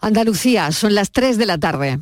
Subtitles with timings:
[0.00, 1.98] Andalucía, son las 3 de la tarde.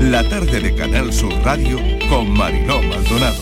[0.00, 1.78] La tarde de Canal Sur Radio
[2.10, 3.40] con Mariló Maldonado.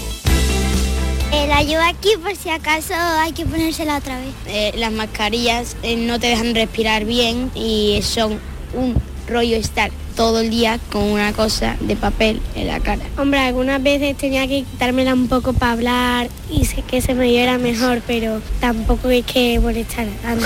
[1.32, 4.32] Eh, la llevo aquí por si acaso hay que ponérsela otra vez.
[4.46, 8.39] Eh, las mascarillas eh, no te dejan respirar bien y son
[8.75, 8.95] un
[9.29, 13.03] rollo estar todo el día con una cosa de papel en la cara.
[13.16, 17.27] Hombre, algunas veces tenía que quitármela un poco para hablar y sé que se me
[17.27, 20.45] diera mejor, pero tampoco es que molestar tanto.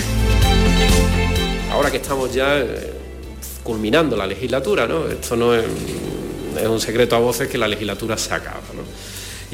[1.72, 2.92] Ahora que estamos ya eh,
[3.62, 5.08] culminando la legislatura, ¿no?
[5.08, 5.64] Esto no es,
[6.60, 8.82] es un secreto a voces que la legislatura se acaba, ¿no?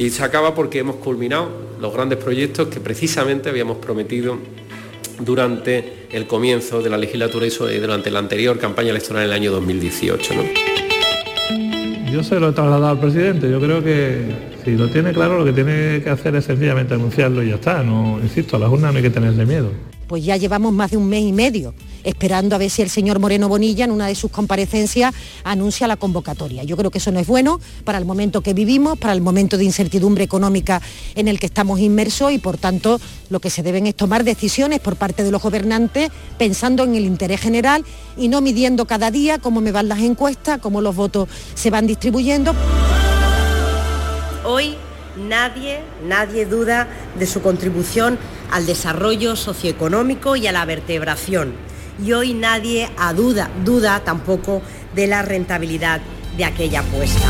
[0.02, 1.48] Y se acaba porque hemos culminado
[1.80, 4.36] los grandes proyectos que precisamente habíamos prometido
[5.20, 9.52] durante el comienzo de la legislatura y durante la anterior campaña electoral en el año
[9.52, 10.34] 2018.
[12.10, 14.22] Yo se lo he trasladado al presidente, yo creo que
[14.64, 17.82] si lo tiene claro lo que tiene que hacer es sencillamente anunciarlo y ya está,
[17.82, 19.70] no, insisto, a las urnas no hay que tenerle miedo.
[20.08, 23.18] Pues ya llevamos más de un mes y medio esperando a ver si el señor
[23.18, 26.64] Moreno Bonilla en una de sus comparecencias anuncia la convocatoria.
[26.64, 29.58] Yo creo que eso no es bueno para el momento que vivimos, para el momento
[29.58, 30.80] de incertidumbre económica
[31.14, 34.80] en el que estamos inmersos y por tanto lo que se deben es tomar decisiones
[34.80, 37.84] por parte de los gobernantes pensando en el interés general
[38.16, 41.86] y no midiendo cada día cómo me van las encuestas, cómo los votos se van
[41.86, 42.54] distribuyendo.
[44.44, 44.76] Hoy
[45.18, 46.88] nadie, nadie duda
[47.18, 48.18] de su contribución
[48.50, 51.54] al desarrollo socioeconómico y a la vertebración
[52.04, 54.62] y hoy nadie a duda, duda tampoco
[54.94, 56.00] de la rentabilidad
[56.36, 57.26] de aquella apuesta.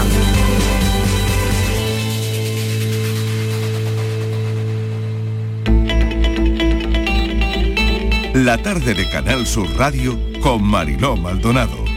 [8.34, 11.88] La tarde de Canal Sur Radio con Mariló Maldonado.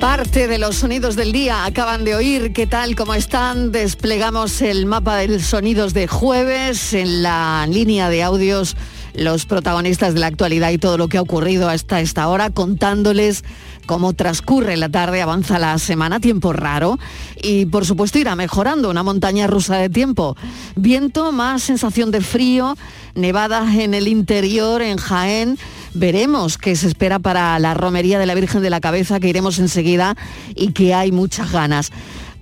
[0.00, 2.54] Parte de los sonidos del día acaban de oír.
[2.54, 2.96] ¿Qué tal?
[2.96, 3.70] ¿Cómo están?
[3.70, 8.76] Desplegamos el mapa de sonidos de jueves en la línea de audios
[9.14, 13.44] los protagonistas de la actualidad y todo lo que ha ocurrido hasta esta hora, contándoles
[13.86, 16.98] cómo transcurre la tarde, avanza la semana, tiempo raro
[17.42, 20.36] y por supuesto irá mejorando, una montaña rusa de tiempo.
[20.76, 22.76] Viento, más sensación de frío,
[23.14, 25.58] nevadas en el interior, en Jaén.
[25.92, 29.58] Veremos qué se espera para la romería de la Virgen de la Cabeza, que iremos
[29.58, 30.16] enseguida
[30.54, 31.90] y que hay muchas ganas.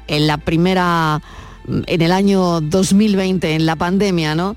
[0.07, 1.21] en la primera,
[1.67, 4.55] en el año 2020, en la pandemia, ¿no?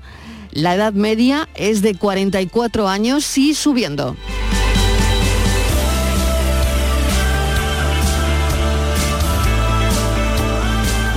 [0.51, 4.15] La edad media es de 44 años y subiendo.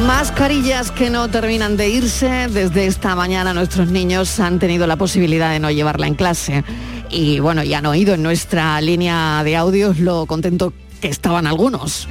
[0.07, 2.49] Mascarillas que no terminan de irse.
[2.49, 6.65] Desde esta mañana nuestros niños han tenido la posibilidad de no llevarla en clase
[7.11, 12.09] y bueno, ya han oído en nuestra línea de audios lo contento que estaban algunos.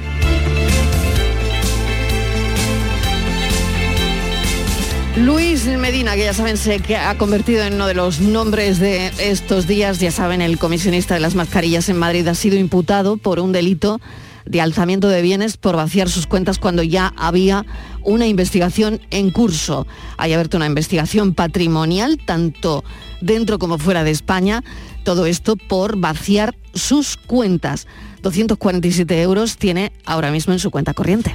[5.16, 9.66] Luis Medina, que ya saben, se ha convertido en uno de los nombres de estos
[9.66, 13.50] días, ya saben, el comisionista de las mascarillas en Madrid ha sido imputado por un
[13.50, 13.98] delito
[14.46, 17.66] de alzamiento de bienes por vaciar sus cuentas cuando ya había
[18.02, 19.86] una investigación en curso.
[20.16, 22.84] Hay abierto una investigación patrimonial, tanto
[23.20, 24.62] dentro como fuera de España,
[25.04, 27.86] todo esto por vaciar sus cuentas.
[28.22, 31.34] 247 euros tiene ahora mismo en su cuenta corriente.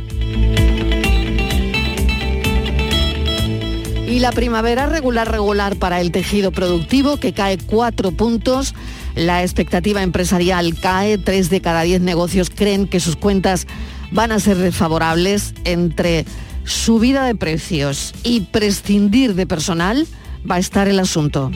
[4.12, 8.76] Y la primavera regular regular para el tejido productivo que cae cuatro puntos.
[9.16, 13.68] La expectativa empresarial cae, tres de cada diez negocios creen que sus cuentas
[14.12, 16.26] van a ser desfavorables entre
[16.64, 20.08] subida de precios y prescindir de personal
[20.50, 21.52] va a estar el asunto.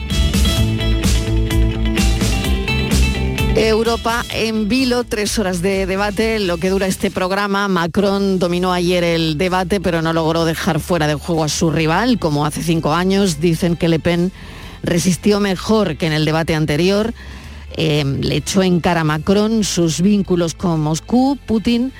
[3.56, 7.68] Europa en vilo, tres horas de debate, lo que dura este programa.
[7.68, 12.18] Macron dominó ayer el debate, pero no logró dejar fuera de juego a su rival,
[12.18, 13.40] como hace cinco años.
[13.40, 14.30] Dicen que Le Pen
[14.82, 17.14] resistió mejor que en el debate anterior.
[17.76, 21.38] Eh, le echó en cara a Macron sus vínculos con Moscú.
[21.46, 21.92] Putin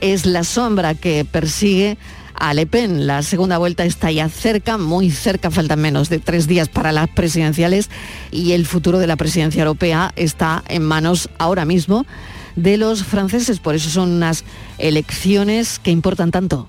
[0.00, 1.98] es la sombra que persigue
[2.34, 3.06] a Le Pen.
[3.06, 7.08] La segunda vuelta está ya cerca, muy cerca, faltan menos de tres días para las
[7.08, 7.90] presidenciales
[8.30, 12.06] y el futuro de la presidencia europea está en manos ahora mismo
[12.56, 13.60] de los franceses.
[13.60, 14.44] Por eso son unas
[14.78, 16.68] elecciones que importan tanto.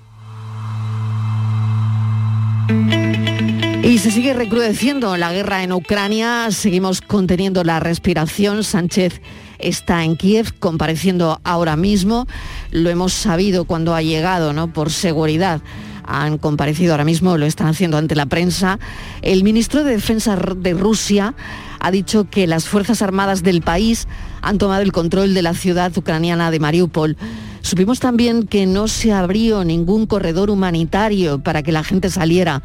[4.05, 8.63] Se sigue recrudeciendo la guerra en Ucrania, seguimos conteniendo la respiración.
[8.63, 9.19] Sánchez
[9.57, 12.27] está en Kiev compareciendo ahora mismo.
[12.69, 14.71] Lo hemos sabido cuando ha llegado, ¿no?
[14.71, 15.59] Por seguridad
[16.03, 18.77] han comparecido ahora mismo, lo están haciendo ante la prensa.
[19.23, 21.33] El ministro de Defensa de Rusia
[21.79, 24.07] ha dicho que las Fuerzas Armadas del país
[24.43, 27.17] han tomado el control de la ciudad ucraniana de Mariupol.
[27.61, 32.61] Supimos también que no se abrió ningún corredor humanitario para que la gente saliera,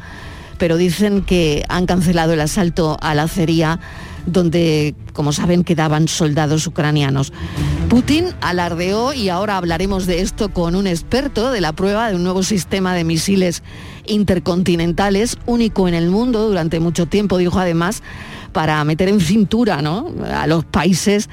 [0.61, 3.79] pero dicen que han cancelado el asalto a la acería
[4.27, 7.33] donde, como saben, quedaban soldados ucranianos.
[7.89, 12.23] Putin alardeó, y ahora hablaremos de esto con un experto, de la prueba de un
[12.23, 13.63] nuevo sistema de misiles
[14.05, 18.03] intercontinentales, único en el mundo durante mucho tiempo, dijo además,
[18.51, 21.27] para meter en cintura a los países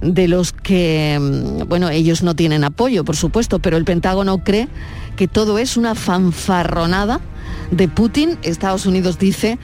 [0.00, 4.68] de los que, mm, bueno, ellos no tienen apoyo, por supuesto, pero el Pentágono cree
[5.16, 7.20] que todo es una fanfarronada
[7.70, 8.38] de Putin.
[8.42, 9.58] Estados Unidos dice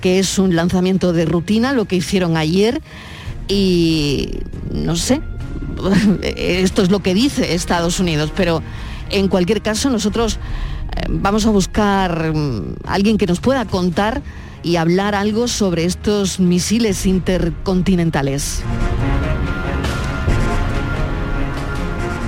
[0.00, 2.80] que es un lanzamiento de rutina, lo que hicieron ayer,
[3.48, 4.30] y
[4.72, 5.20] no sé,
[6.22, 8.62] esto es lo que dice Estados Unidos, pero
[9.10, 10.34] en cualquier caso nosotros
[10.96, 14.22] eh, vamos a buscar mm, alguien que nos pueda contar
[14.62, 18.62] y hablar algo sobre estos misiles intercontinentales.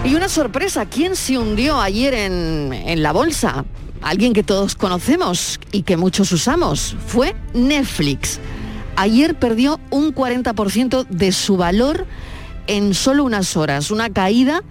[0.05, 3.65] Y una sorpresa, ¿quién se hundió ayer en, en la bolsa?
[4.03, 8.41] Alguien que todos conocemos y que muchos usamos, fue Netflix.
[8.97, 12.07] Ayer perdió un 40% de su valor
[12.67, 14.63] en solo unas horas, una caída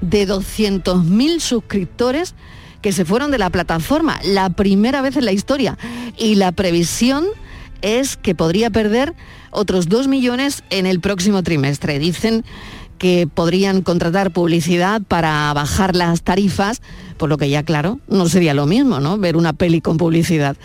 [0.00, 2.34] de 200.000 suscriptores
[2.82, 5.78] que se fueron de la plataforma, la primera vez en la historia.
[6.16, 7.26] Y la previsión
[7.82, 9.14] es que podría perder
[9.50, 11.98] otros 2 millones en el próximo trimestre.
[11.98, 12.44] Dicen
[12.98, 16.82] que podrían contratar publicidad para bajar las tarifas,
[17.16, 19.18] por lo que ya claro, no sería lo mismo, ¿no?
[19.18, 20.56] Ver una peli con publicidad.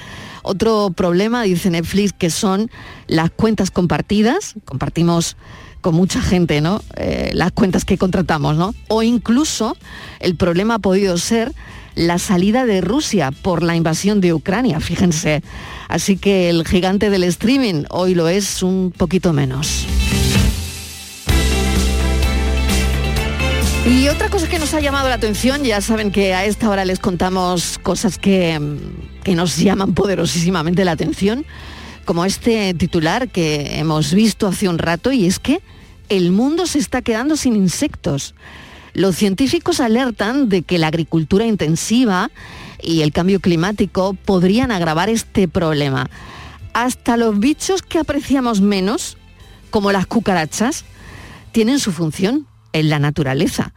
[0.44, 2.72] Otro problema, dice Netflix, que son
[3.07, 4.56] las cuentas compartidas.
[4.66, 5.38] Compartimos
[5.81, 6.81] con mucha gente, ¿no?
[6.95, 8.74] Eh, las cuentas que contratamos, ¿no?
[8.88, 9.75] O incluso
[10.19, 11.54] el problema ha podido ser
[11.95, 15.44] la salida de Rusia por la invasión de Ucrania, fíjense.
[15.89, 19.86] Así que el gigante del streaming hoy lo es un poquito menos.
[23.86, 26.86] Y otra cosa que nos ha llamado la atención, ya saben que a esta hora
[26.86, 28.60] les contamos cosas que,
[29.24, 31.45] que nos llaman poderosísimamente la atención,
[32.06, 35.62] como este titular que hemos visto hace un rato, y es que
[36.10, 38.36] el mundo se está quedando sin insectos.
[38.94, 42.29] Los científicos alertan de que la agricultura intensiva
[42.84, 46.08] y el cambio climático podrían agravar este problema.
[46.74, 49.17] Hasta los bichos que apreciamos menos,
[49.72, 50.86] como las cucarachas,
[51.51, 53.74] tienen su función en la naturaleza.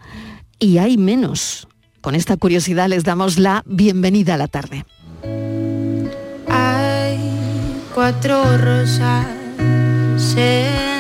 [0.59, 1.69] Y hay menos.
[2.01, 4.85] Con esta curiosidad les damos la bienvenida a la tarde.
[6.49, 7.19] Hay
[7.95, 9.27] cuatro rosas
[10.37, 10.95] en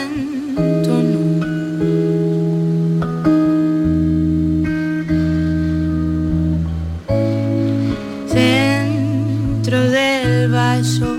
[8.33, 11.17] Dentro del vaso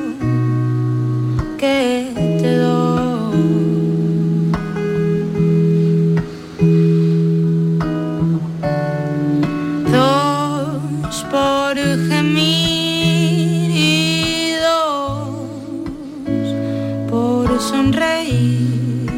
[1.58, 2.15] que
[12.06, 15.30] por gemir y dos
[17.10, 19.10] por sonreír.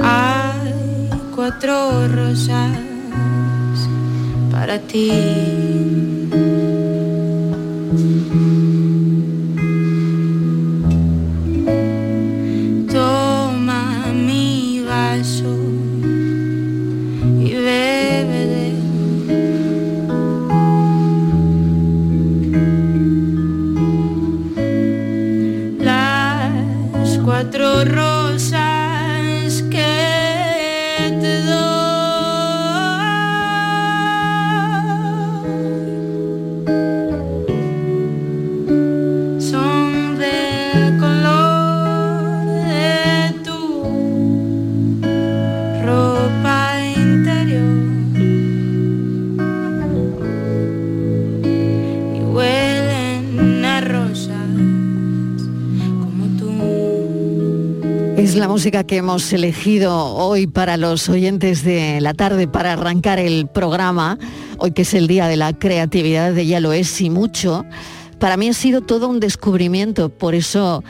[0.00, 2.78] Hay cuatro rosas
[4.50, 5.57] para ti.
[58.58, 64.18] Música que hemos elegido hoy para los oyentes de la tarde para arrancar el programa,
[64.58, 67.64] hoy que es el Día de la Creatividad de Ya lo es y mucho.
[68.18, 70.82] Para mí ha sido todo un descubrimiento, por eso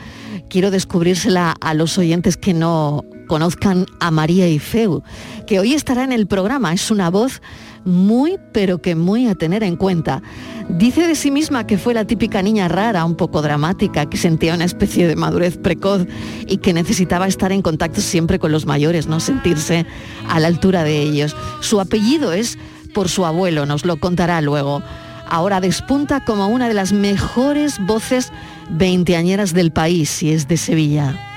[0.49, 5.03] quiero descubrírsela a los oyentes que no conozcan a María Ifeu,
[5.47, 6.73] que hoy estará en el programa.
[6.73, 7.41] Es una voz
[7.85, 10.21] muy, pero que muy a tener en cuenta.
[10.67, 14.55] Dice de sí misma que fue la típica niña rara, un poco dramática, que sentía
[14.55, 16.07] una especie de madurez precoz
[16.47, 19.85] y que necesitaba estar en contacto siempre con los mayores, no sentirse
[20.27, 21.35] a la altura de ellos.
[21.61, 22.57] Su apellido es
[22.93, 24.81] por su abuelo, nos lo contará luego.
[25.29, 28.31] Ahora despunta como una de las mejores voces
[28.71, 31.28] veinteañeras del país y es de Sevilla.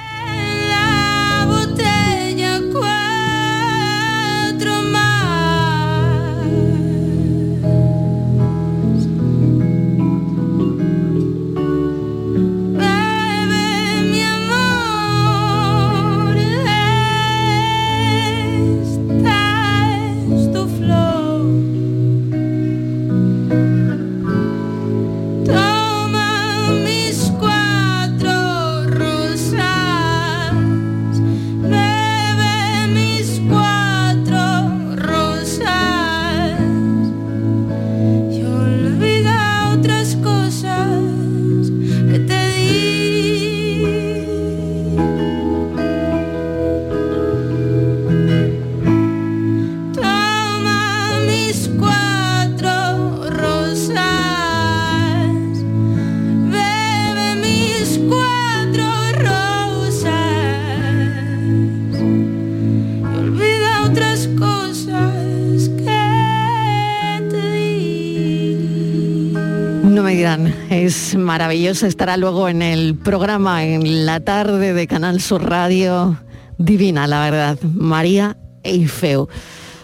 [71.13, 76.19] Es maravilloso, estará luego en el programa en la tarde de Canal Sur Radio.
[76.57, 79.29] Divina, la verdad, María Eifeu.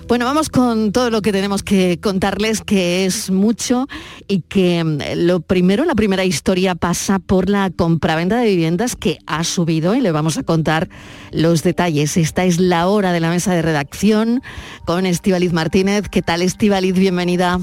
[0.07, 3.87] Bueno, vamos con todo lo que tenemos que contarles, que es mucho
[4.27, 9.19] y que mm, lo primero, la primera historia pasa por la compraventa de viviendas que
[9.27, 10.89] ha subido y le vamos a contar
[11.31, 12.17] los detalles.
[12.17, 14.43] Esta es la hora de la mesa de redacción
[14.87, 16.09] con Estivaliz Martínez.
[16.09, 16.95] ¿Qué tal, Estivaliz?
[16.95, 17.59] Bienvenida.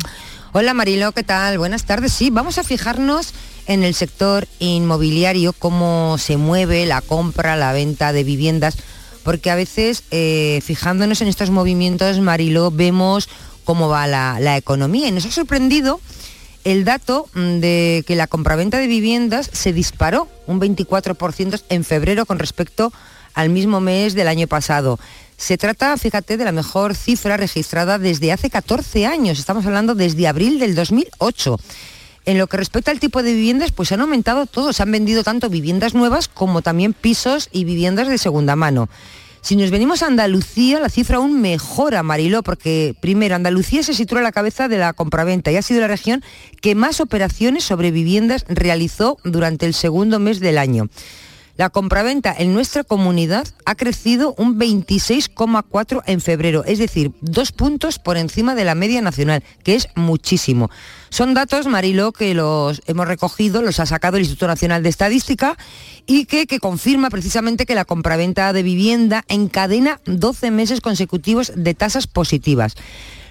[0.54, 1.58] Hola Marilo, ¿qué tal?
[1.58, 2.14] Buenas tardes.
[2.14, 3.34] Sí, vamos a fijarnos
[3.68, 8.78] en el sector inmobiliario, cómo se mueve la compra, la venta de viviendas,
[9.24, 13.28] porque a veces eh, fijándonos en estos movimientos, Marilo, vemos
[13.64, 16.00] cómo va la, la economía y nos ha sorprendido
[16.64, 22.26] el dato mm, de que la compraventa de viviendas se disparó un 24% en febrero
[22.26, 22.92] con respecto
[23.34, 25.00] al mismo mes del año pasado.
[25.38, 29.38] Se trata, fíjate, de la mejor cifra registrada desde hace 14 años.
[29.38, 31.60] Estamos hablando desde abril del 2008.
[32.26, 34.76] En lo que respecta al tipo de viviendas, pues han aumentado todos.
[34.76, 38.90] Se han vendido tanto viviendas nuevas como también pisos y viviendas de segunda mano.
[39.42, 44.22] Si nos venimos a Andalucía, la cifra aún mejora, Mariló, porque primero Andalucía se sitúa
[44.22, 46.24] a la cabeza de la compraventa y ha sido la región
[46.62, 50.90] que más operaciones sobre viviendas realizó durante el segundo mes del año.
[51.58, 57.98] La compraventa en nuestra comunidad ha crecido un 26,4 en febrero, es decir, dos puntos
[57.98, 60.70] por encima de la media nacional, que es muchísimo.
[61.10, 65.58] Son datos, Marilo, que los hemos recogido, los ha sacado el Instituto Nacional de Estadística
[66.06, 71.74] y que, que confirma precisamente que la compraventa de vivienda encadena 12 meses consecutivos de
[71.74, 72.76] tasas positivas.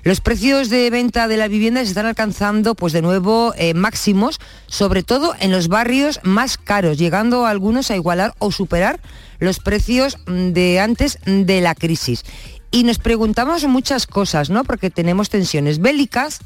[0.05, 4.39] Los precios de venta de la vivienda se están alcanzando pues de nuevo eh, máximos,
[4.67, 9.01] sobre todo en los barrios más caros, llegando algunos a igualar o superar
[9.39, 12.23] los precios mm, de antes de la crisis.
[12.71, 14.65] Y nos preguntamos muchas cosas, ¿no?
[14.65, 16.41] Porque tenemos tensiones bélicas,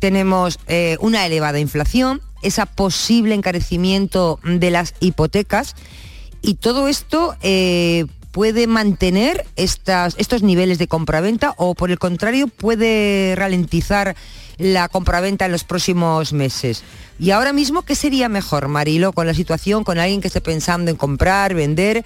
[0.00, 5.76] tenemos eh, una elevada inflación, ese posible encarecimiento de las hipotecas
[6.42, 12.48] y todo esto eh, puede mantener estas, estos niveles de compraventa o por el contrario
[12.48, 14.16] puede ralentizar
[14.58, 16.82] la compraventa en los próximos meses.
[17.20, 20.90] Y ahora mismo, ¿qué sería mejor, Marilo, con la situación, con alguien que esté pensando
[20.90, 22.04] en comprar, vender?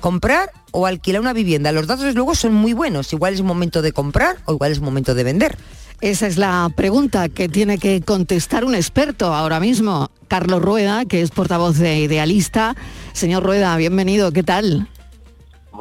[0.00, 1.72] comprar o alquilar una vivienda.
[1.72, 3.12] Los datos luego son muy buenos.
[3.12, 5.58] Igual es momento de comprar o igual es momento de vender.
[6.00, 11.20] Esa es la pregunta que tiene que contestar un experto ahora mismo, Carlos Rueda, que
[11.20, 12.76] es portavoz de Idealista.
[13.12, 14.88] Señor Rueda, bienvenido, ¿qué tal?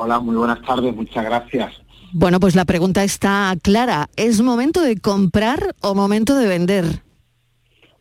[0.01, 1.73] Hola, muy buenas tardes, muchas gracias.
[2.13, 4.09] Bueno, pues la pregunta está clara.
[4.15, 6.85] ¿Es momento de comprar o momento de vender?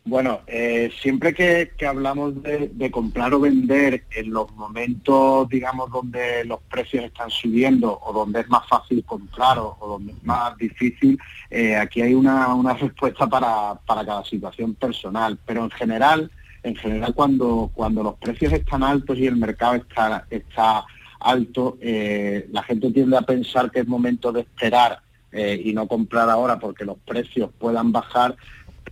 [0.05, 5.91] Bueno, eh, siempre que, que hablamos de, de comprar o vender en los momentos, digamos,
[5.91, 10.23] donde los precios están subiendo o donde es más fácil comprar o, o donde es
[10.23, 15.37] más difícil, eh, aquí hay una, una respuesta para, para cada situación personal.
[15.45, 16.31] Pero en general,
[16.63, 20.85] en general cuando, cuando los precios están altos y el mercado está, está
[21.19, 24.99] alto, eh, la gente tiende a pensar que es momento de esperar
[25.31, 28.35] eh, y no comprar ahora porque los precios puedan bajar,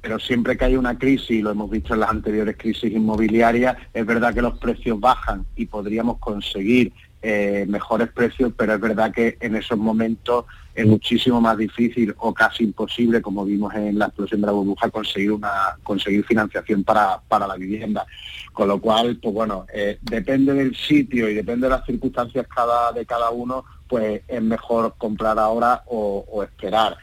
[0.02, 3.78] pero siempre que hay una crisis, y lo hemos visto en las anteriores crisis inmobiliarias,
[3.94, 9.12] es verdad que los precios bajan y podríamos conseguir eh, mejores precios, pero es verdad
[9.12, 10.46] que en esos momentos
[10.78, 14.92] es muchísimo más difícil o casi imposible, como vimos en la explosión de la burbuja,
[14.92, 18.06] conseguir una conseguir financiación para, para la vivienda.
[18.54, 22.92] Con lo cual, pues bueno, eh, depende del sitio y depende de las circunstancias cada,
[22.92, 26.96] de cada uno, pues es mejor comprar ahora o, o esperar.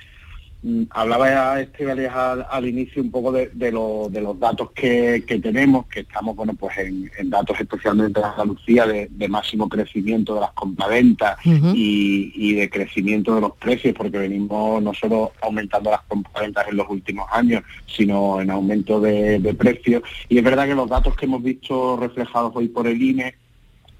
[0.67, 4.71] Mm, Hablaba ya Estivaliz al, al inicio un poco de, de lo- de los datos
[4.73, 9.29] que, que tenemos, que estamos bueno pues en, en datos especialmente de Andalucía de, de
[9.29, 11.73] máximo crecimiento de las compraventas Ujú.
[11.75, 16.77] y, y de crecimiento de los precios, porque venimos no solo aumentando las compraventas en
[16.79, 20.03] los últimos años, sino en aumento de, de precios.
[20.31, 23.35] Y es verdad que los datos que hemos visto reflejados hoy por el INE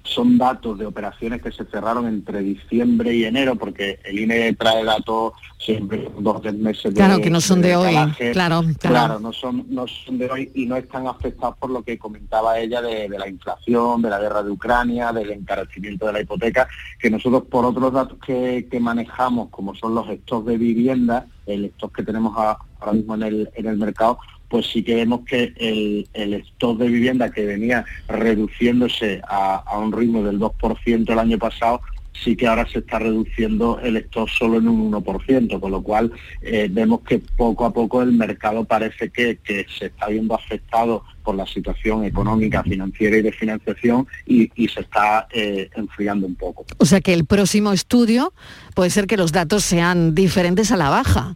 [0.05, 4.83] son datos de operaciones que se cerraron entre diciembre y enero, porque el INE trae
[4.83, 8.67] datos siempre dos o tres meses de Claro, que no son de hoy, claro, claro.
[8.79, 12.59] Claro, no son, no son de hoy y no están afectados por lo que comentaba
[12.59, 16.67] ella de, de la inflación, de la guerra de Ucrania, del encarecimiento de la hipoteca,
[16.99, 21.65] que nosotros por otros datos que, que manejamos, como son los stocks de vivienda, el
[21.65, 25.21] stock que tenemos a- ahora mismo en el, en el mercado, pues sí que vemos
[25.25, 31.19] que el, el stock de vivienda que venía reduciéndose a, un ritmo del 2% el
[31.19, 31.81] año pasado,
[32.23, 36.11] sí que ahora se está reduciendo el stock solo en un 1%, con lo cual
[36.41, 39.37] eh, vemos que poco a poco el mercado parece que,
[39.77, 44.81] se está viendo afectado por la situación económica, financiera y de financiación y, y se
[44.81, 46.65] está eh, enfriando un poco.
[46.77, 48.33] O sea que el próximo estudio
[48.75, 51.35] puede ser que los datos sean diferentes a la baja.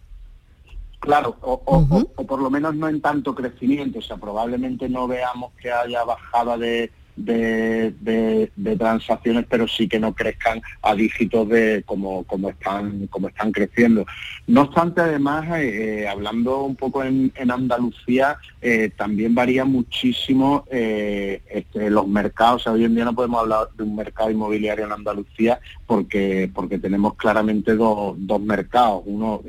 [0.99, 4.89] Claro, o, o- o- o por lo menos no en tanto crecimiento, o sea, probablemente
[4.89, 10.62] no veamos que haya bajada de, de, de- de transacciones, pero sí que no crezcan
[10.81, 14.05] a dígitos de como, como están como están creciendo.
[14.47, 20.65] No obstante, además, eh, eh, hablando un poco en, en Andalucía, eh, también varía muchísimo
[20.71, 22.62] eh, este, los mercados.
[22.62, 26.49] O sea, hoy en día no podemos hablar de un mercado inmobiliario en Andalucía porque
[26.53, 29.01] porque tenemos claramente dos, dos mercados.
[29.05, 29.41] Uno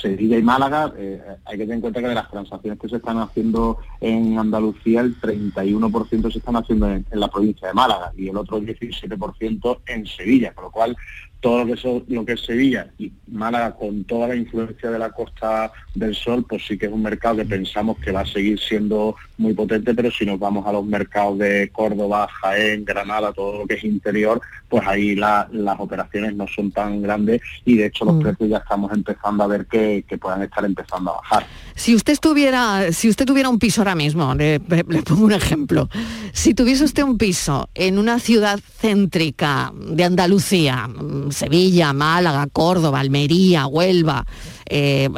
[0.00, 2.96] Sevilla y Málaga, eh, hay que tener en cuenta que de las transacciones que se
[2.96, 8.12] están haciendo en Andalucía, el 31% se están haciendo en, en la provincia de Málaga
[8.16, 10.96] y el otro 17% en Sevilla, con lo cual
[11.44, 14.98] todo lo que, so- lo que es Sevilla y Málaga con toda la influencia de
[14.98, 18.26] la Costa del Sol, pues sí que es un mercado que pensamos que va a
[18.26, 23.30] seguir siendo muy potente, pero si nos vamos a los mercados de Córdoba, Jaén, Granada,
[23.34, 27.76] todo lo que es interior, pues ahí la- las operaciones no son tan grandes y
[27.76, 28.20] de hecho los Mm.
[28.22, 31.46] precios ya estamos empezando a ver que, que puedan estar empezando a bajar.
[31.74, 35.90] Si usted estuviera, si usted tuviera un piso ahora mismo, le, le pongo un ejemplo.
[36.32, 40.88] Si tuviese usted un piso en una ciudad céntrica de Andalucía,
[41.34, 44.24] Sevilla, Málaga, Córdoba, Almería, Huelva,
[44.66, 45.08] eh,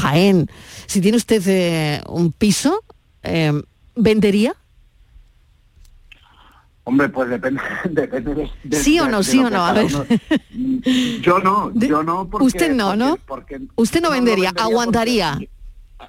[0.00, 0.48] Jaén,
[0.86, 2.82] si tiene usted eh, un piso,
[3.22, 3.52] eh,
[3.94, 4.54] ¿vendería?
[6.84, 9.64] Hombre, pues depende, depende de, de- ¿Sí o no, de sí o no?
[9.64, 9.84] A ver.
[9.86, 10.04] uno-
[11.22, 12.46] Yo no, yo no porque...
[12.46, 13.18] Usted no, ¿no?
[13.26, 15.38] porque- Usted no vendería, porque aguantaría.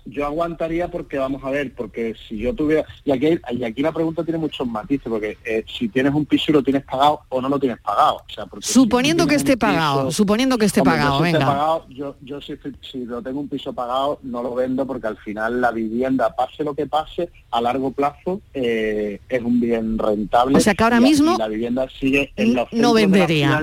[0.05, 3.91] Yo aguantaría porque vamos a ver, porque si yo tuviera y aquí y aquí la
[3.91, 7.41] pregunta tiene muchos matices porque eh, si tienes un piso y lo tienes pagado o
[7.41, 10.65] no lo tienes pagado, o sea, porque si Suponiendo que esté piso- pagado, suponiendo que
[10.65, 11.45] esté Hombre, pagado, yo si venga.
[11.45, 15.17] pagado, yo, yo si, si lo tengo un piso pagado no lo vendo porque al
[15.17, 20.57] final la vivienda, pase lo que pase, a largo plazo eh, es un bien rentable.
[20.57, 23.61] O sea que ahora y mismo y la vivienda sigue en los no de vendería.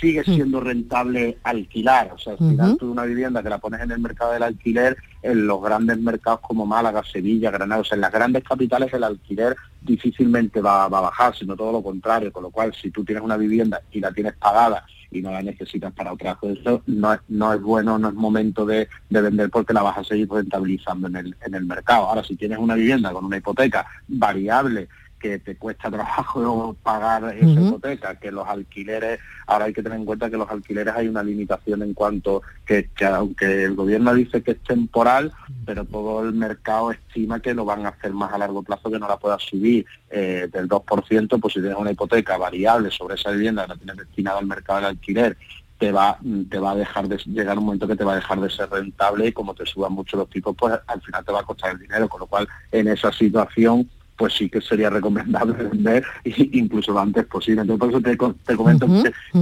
[0.00, 2.12] Sigue siendo rentable alquilar.
[2.14, 2.76] O sea, al final Ujú.
[2.78, 6.40] tú una vivienda que la pones en el mercado del alquiler, en los grandes mercados
[6.40, 10.98] como Málaga, Sevilla, Granada, o sea, en las grandes capitales el alquiler difícilmente va, va
[10.98, 12.32] a bajar, sino todo lo contrario.
[12.32, 15.42] Con lo cual, si tú tienes una vivienda y la tienes pagada y no la
[15.42, 19.50] necesitas para otra cosa, no, es- no es bueno, no es momento de, de vender
[19.50, 22.06] porque la vas a seguir rentabilizando en el, en el mercado.
[22.06, 24.88] Ahora, si tienes una vivienda con una hipoteca variable,
[25.22, 30.04] que te cuesta trabajo pagar esa hipoteca, que los alquileres, ahora hay que tener en
[30.04, 34.42] cuenta que los alquileres hay una limitación en cuanto que, que aunque el gobierno dice
[34.42, 35.32] que es temporal,
[35.64, 38.98] pero todo el mercado estima que lo van a hacer más a largo plazo, que
[38.98, 39.86] no la pueda subir.
[40.14, 43.96] Eh, del 2%, pues si tienes una hipoteca variable sobre esa vivienda que no tienes
[43.96, 45.38] destinada al mercado del alquiler,
[45.78, 46.18] te va
[46.50, 48.68] te va a dejar de llegar un momento que te va a dejar de ser
[48.68, 51.72] rentable y como te suban mucho los tipos pues al final te va a costar
[51.72, 53.88] el dinero con lo cual en esa situación
[54.22, 56.04] pues sí que sería recomendable vender
[56.52, 58.86] incluso lo antes posible entonces por eso te, co- te comento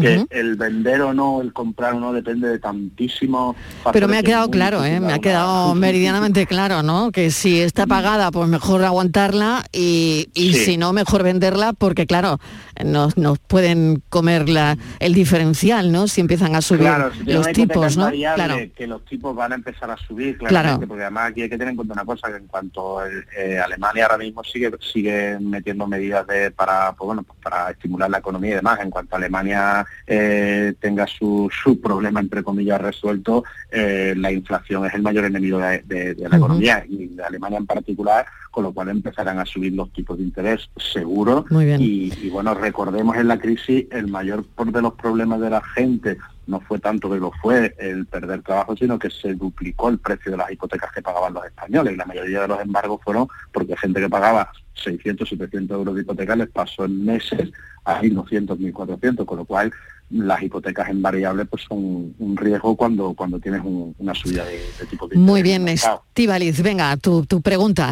[0.01, 3.57] que, el vender o no el comprar o no depende de tantísimos
[3.93, 4.99] Pero me ha que quedado claro, ¿eh?
[5.01, 7.13] me ha una- quedado meridianamente claro, ¿no?
[7.13, 10.65] Que si está pagada, pues mejor aguantarla y, y Sí.
[10.65, 12.39] si no, mejor venderla porque, claro,
[12.83, 16.09] nos, nos pueden comer la, el diferencial, ¿no?
[16.09, 18.11] Si empiezan a subir Claro, si tienes los tipos, ¿no?
[18.11, 18.57] Claro.
[18.75, 20.81] que los tipos van a empezar a subir, Claro.
[20.89, 23.59] porque además aquí hay que tener en cuenta una cosa, que en cuanto el- eh,
[23.59, 28.19] Alemania ahora mismo sigue sigue metiendo medidas de para pues bueno pues para estimular la
[28.19, 34.15] economía y demás, en cuanto Alemania eh, tenga su, su problema entre comillas resuelto, eh,
[34.17, 37.67] la inflación es el mayor enemigo de, de- de la economía y de Alemania en
[37.67, 41.45] particular, con lo cual empezarán a subir los tipos de interés seguro.
[41.51, 41.81] Muy bien.
[41.81, 46.19] y, y bueno, recordemos en la crisis el mayor de los problemas de la gente
[46.47, 50.33] no fue tanto que lo fue el perder trabajo, sino que se duplicó el precio
[50.33, 51.93] de las hipotecas que pagaban los españoles.
[51.95, 56.01] Y la mayoría de los embargos fueron porque gente que pagaba 600, 700 euros de
[56.03, 57.51] hipoteca les pasó en meses
[57.85, 59.73] a 1.200, 1.400, con lo cual
[60.11, 64.59] las hipotecas en variable pues son un riesgo cuando cuando tienes un- una subida de,
[64.79, 65.69] de tipo de Muy bien.
[65.69, 67.91] Estíbaliz, venga, tu, tu pregunta.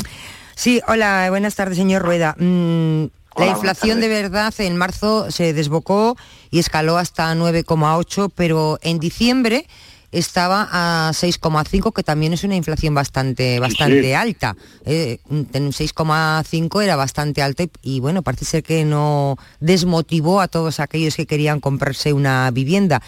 [0.56, 2.34] Sí, hola, buenas tardes, señor Rueda.
[2.38, 3.04] Mm,
[3.38, 6.16] la inflación de verdad en marzo se desbocó
[6.50, 9.66] y escaló hasta 9,8, pero en diciembre
[10.10, 14.12] estaba a 6,5, que también es una inflación bastante, bastante sí.
[14.12, 14.56] alta.
[14.86, 20.40] Eh, en un 6,5 era bastante alta y, y, bueno, parece ser que no desmotivó
[20.40, 23.02] a todos aquellos que querían comprarse una vivienda.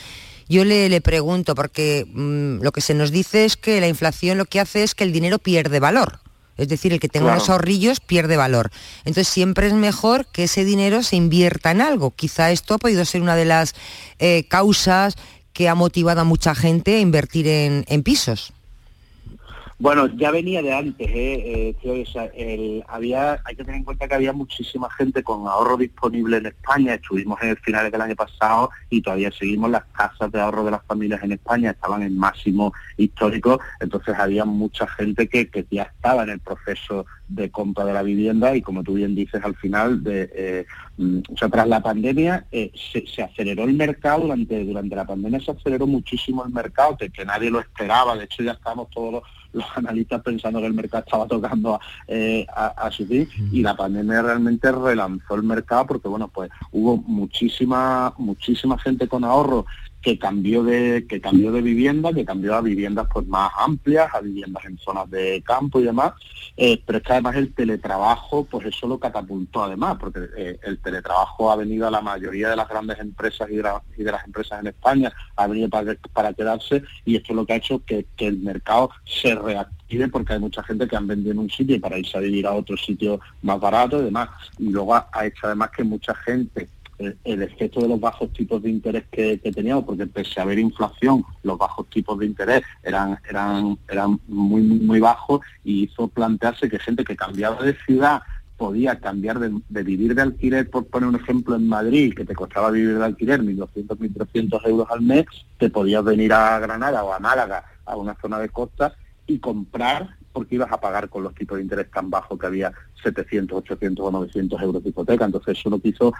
[0.48, 4.36] Yo le, le pregunto, porque mm, lo que se nos dice es que la inflación
[4.36, 6.18] lo que hace es que el dinero pierde valor.
[6.56, 7.38] Es decir, el que tenga Claro.
[7.38, 8.70] unos ahorrillos pierde valor.
[9.04, 12.10] Entonces siempre es mejor que ese dinero se invierta en algo.
[12.10, 13.74] Quizá esto ha podido ser una de las
[14.18, 15.14] eh, causas
[15.52, 18.52] que ha motivado a mucha gente a invertir en, en pisos.
[19.82, 21.42] Bueno, ya venía de antes, ¿eh?
[21.70, 25.22] Eh, tío, o sea, el- había, hay que tener en cuenta que había muchísima gente
[25.22, 29.70] con ahorro disponible en España, estuvimos en el finales del año pasado y todavía seguimos,
[29.70, 34.44] las casas de ahorro de las familias en España estaban en máximo histórico, entonces había
[34.44, 38.60] mucha gente que, que ya estaba en el proceso de compra de la vivienda y
[38.60, 40.66] como tú bien dices al final, de, eh,
[41.00, 45.40] o sea, tras la pandemia eh, se, se aceleró el mercado, durante, durante la pandemia
[45.40, 49.12] se aceleró muchísimo el mercado, que, que nadie lo esperaba, de hecho ya estábamos todos
[49.12, 53.76] los, los analistas pensando que el mercado estaba tocando a, eh, a, fin y la
[53.76, 59.66] pandemia realmente relanzó el mercado porque bueno pues hubo muchísima muchísima gente con ahorro
[60.02, 64.20] que cambió de que cambió de vivienda que cambió a viviendas pues más amplias a
[64.20, 66.12] viviendas en zonas de campo y demás
[66.56, 70.78] eh, pero es que además el teletrabajo pues eso lo catapultó además porque eh, el
[70.78, 74.68] teletrabajo ha venido a la mayoría de las grandes empresas y de, las empresas en
[74.68, 78.38] España ha venido para, para quedarse y esto es lo que ha hecho que, el
[78.38, 81.98] mercado se reactive porque hay mucha gente que han vendido en un sitio y para
[81.98, 84.28] irse a vivir a otro sitio más barato y demás.
[84.58, 86.68] Y luego ha hecho además que mucha gente
[87.24, 91.24] el, efecto de los bajos tipos de interés que, teníamos, porque pese a haber inflación,
[91.42, 96.68] los bajos tipos de interés eran, eran, eran muy, muy, muy bajos y hizo plantearse
[96.68, 98.22] que gente que cambiaba de ciudad
[98.56, 102.34] podía cambiar de, de vivir de alquiler, por poner un ejemplo, en Madrid, que te
[102.34, 105.24] costaba vivir de alquiler 1.200, 1.300 euros al mes,
[105.58, 108.94] te podías venir a Granada o a Málaga, a una zona de costa,
[109.26, 112.72] y comprar porque ibas a pagar con los tipos de interés tan bajos que había
[113.02, 115.24] 700, 800 o 900 euros de hipoteca.
[115.24, 116.12] Entonces eso lo que hizo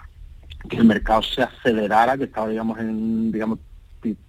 [0.69, 3.59] que el mercado se acelerara, que estaba digamos en digamos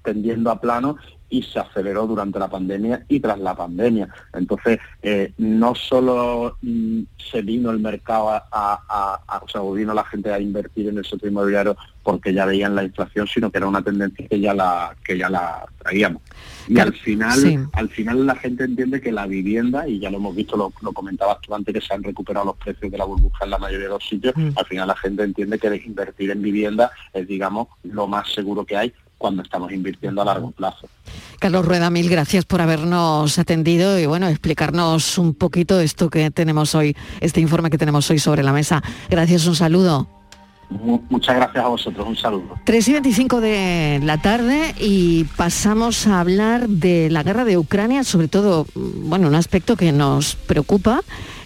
[0.02, 0.96] tendiendo a plano
[1.32, 4.06] y se aceleró durante la pandemia y tras la pandemia.
[4.34, 9.94] Entonces, eh, no solo mm, se vino el mercado a, a- a- o sea, vino
[9.94, 13.58] la gente a invertir en el sector inmobiliario porque ya veían la inflación, sino que
[13.58, 16.20] era una tendencia que ya la, que ya la traíamos.
[16.68, 17.58] Y Claro, al final, sí.
[17.72, 20.92] al final la gente entiende que la vivienda, y ya lo hemos visto, lo, lo
[20.92, 23.86] comentabas tú antes, que se han recuperado los precios de la burbuja en la mayoría
[23.86, 24.50] de los sitios, Mm.
[24.56, 28.76] al final la gente entiende que invertir en vivienda es, digamos, lo más seguro que
[28.76, 28.92] hay
[29.22, 30.88] cuando estamos invirtiendo a largo plazo.
[31.38, 36.74] Carlos Rueda, mil gracias por habernos atendido y bueno, explicarnos un poquito esto que tenemos
[36.74, 38.82] hoy, este informe que tenemos hoy sobre la mesa.
[39.08, 40.08] Gracias, un saludo.
[40.70, 42.58] Mu- muchas gracias a vosotros, un saludo.
[42.64, 48.02] 3 y 25 de la tarde y pasamos a hablar de la guerra de Ucrania,
[48.04, 51.02] sobre todo, mm, bueno, un aspecto que nos preocupa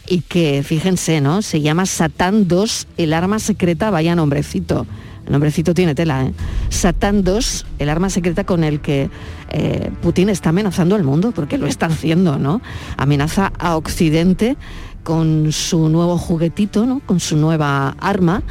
[0.09, 1.43] y que, fíjense, ¿no?
[1.43, 4.87] Se llama Satán 2, el arma secreta, vaya nombrecito.
[5.27, 6.33] El nombrecito tiene tela, ¿eh?
[6.69, 9.11] Satán 2, el arma secreta con el que
[9.51, 12.61] eh, Putin está amenazando al mundo, porque lo está haciendo, ¿no?
[12.97, 14.57] Amenaza a Occidente
[15.03, 17.01] con su nuevo juguetito, ¿no?
[17.01, 18.43] Con su nueva arma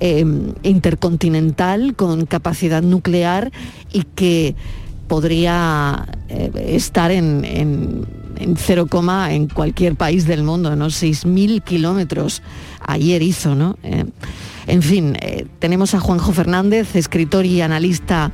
[0.00, 0.24] eh,
[0.62, 3.50] intercontinental, con capacidad nuclear
[3.92, 4.54] y que
[5.08, 8.06] podría eh, estar en, en,
[8.38, 10.86] en cero coma en cualquier país del mundo, ¿no?
[10.86, 12.42] 6.000 kilómetros
[12.80, 13.78] ayer hizo, ¿no?
[13.82, 14.04] Eh,
[14.66, 18.32] en fin, eh, tenemos a Juanjo Fernández, escritor y analista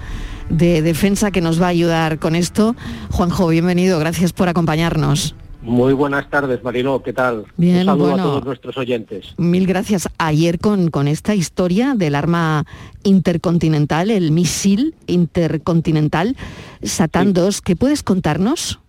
[0.48, 2.74] de defensa que nos va a ayudar con esto.
[3.10, 5.34] Juanjo, bienvenido, gracias por acompañarnos.
[5.62, 7.44] Muy buenas tardes, Mariló, ¿qué tal?
[7.56, 8.22] Bien, Un saludo bueno.
[8.22, 9.34] a todos nuestros oyentes.
[9.36, 10.08] Mil gracias.
[10.18, 12.64] Ayer con, con esta historia del arma
[13.04, 16.36] intercontinental, el misil intercontinental
[16.82, 18.80] Satán 2, ¿qué puedes contarnos?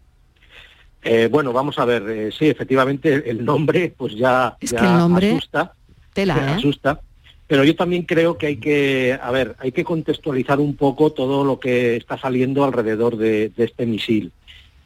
[1.04, 4.86] Eh, bueno, vamos a ver, eh, sí, efectivamente el nombre pues ya, Es ya que
[4.86, 5.74] el nombre- asusta,
[6.14, 6.54] Tela, ¿eh?
[6.56, 7.02] asusta,
[7.48, 11.44] pero yo también creo que hay que, a ver, hay que contextualizar un poco todo
[11.44, 14.32] lo que está saliendo alrededor de, este misil.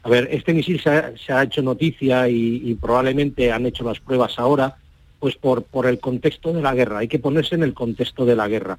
[0.02, 4.76] A ver, este misil se ha, hecho noticia y, probablemente han hecho las pruebas ahora,
[5.18, 6.98] pues por, por el contexto de la guerra.
[6.98, 8.78] Hay que ponerse en el contexto de la guerra.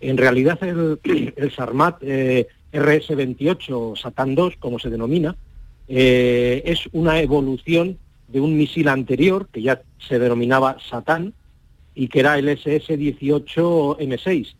[0.00, 1.00] En realidad el,
[1.36, 5.36] el Sarmat eh, RS-28 Satán 2, como se denomina,
[5.88, 11.32] eh, es una evolución de un misil anterior que ya se denominaba Satán
[11.98, 14.54] y que era el SS-18M6,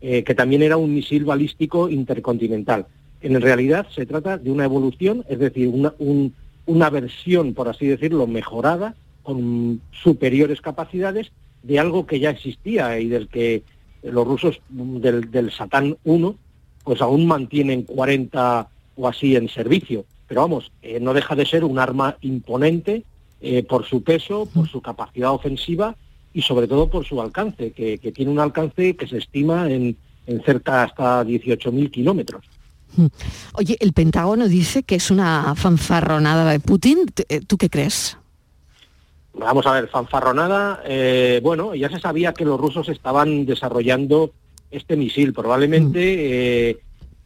[0.00, 2.86] eh, que también era un misil balístico intercontinental.
[3.20, 6.34] En realidad se trata de una evolución, es decir, una, un-
[6.66, 11.30] una versión, por así decirlo, mejorada, con superiores capacidades,
[11.62, 13.62] de algo que ya existía y del que
[14.02, 16.34] los rusos, mm, del, del Satán 1,
[16.84, 20.04] pues aún mantienen 40 o así en servicio.
[20.26, 23.04] Pero vamos, eh, no deja de ser un arma imponente
[23.40, 25.96] eh, por su peso, por su capacidad ofensiva
[26.34, 29.96] y sobre todo por su alcance, que, que tiene un alcance que se estima en,
[30.26, 32.44] en cerca hasta 18.000 kilómetros.
[33.54, 37.06] Oye, el Pentágono dice que es una fanfarronada de Putin.
[37.06, 38.16] ¿Tú- eh, ¿Tú qué crees?
[39.34, 44.32] Vamos a ver, fanfarronada, eh, bueno, ya se sabía que los rusos estaban desarrollando
[44.70, 46.78] este misil, probablemente eh,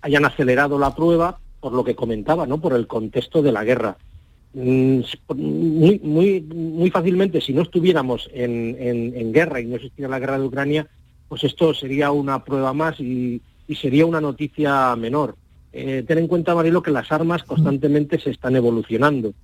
[0.03, 2.61] hayan acelerado la prueba por lo que comentaba, ¿no?
[2.61, 3.97] Por el contexto de la guerra.
[4.59, 5.01] Mm,
[5.35, 10.19] Muy, muy, muy fácilmente, si no estuviéramos en, en- en guerra y no existiera la
[10.19, 10.87] guerra de Ucrania,
[11.29, 15.35] pues esto sería una prueba más y, y sería una noticia menor.
[15.75, 19.35] Eh, ten en cuenta, Marilo, que las armas constantemente se están evolucionando.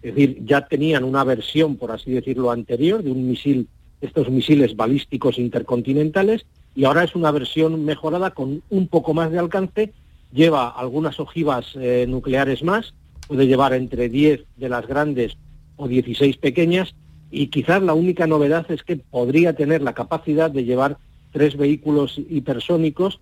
[0.00, 3.68] Es decir, ya tenían una versión, por así decirlo, anterior de un misil,
[4.00, 9.38] estos misiles balísticos intercontinentales, y ahora es una versión mejorada con un poco más de
[9.38, 9.92] alcance,
[10.32, 12.94] lleva algunas ojivas eh, nucleares más,
[13.32, 15.38] puede llevar entre 10 de las grandes
[15.76, 16.94] o 16 pequeñas,
[17.30, 20.98] y quizás la única novedad es que podría tener la capacidad de llevar
[21.32, 23.20] tres vehículos hipersónicos,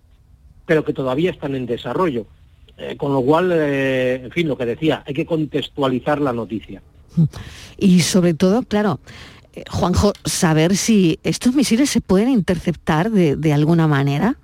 [0.65, 2.25] pero que todavía están en desarrollo.
[2.77, 6.81] Eh, con lo cual, eh, en fin, lo que decía, hay que contextualizar la noticia.
[7.77, 8.99] Y sobre todo, claro,
[9.53, 14.35] eh, Juanjo, saber si estos misiles se pueden interceptar de, de alguna manera.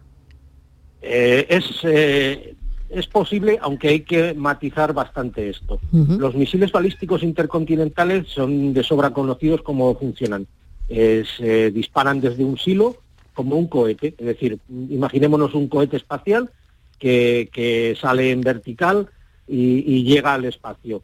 [1.01, 1.83] Es,
[2.89, 5.79] es posible, aunque hay que matizar bastante esto.
[6.19, 10.47] Los misiles balísticos intercontinentales son de sobra conocidos cómo funcionan.
[10.89, 12.95] Eh, se disparan desde un silo
[13.33, 14.57] como un cohete, es decir,
[14.89, 16.49] imaginémonos un cohete espacial
[16.97, 19.07] que, que sale en vertical
[19.47, 21.03] y, y llega al espacio.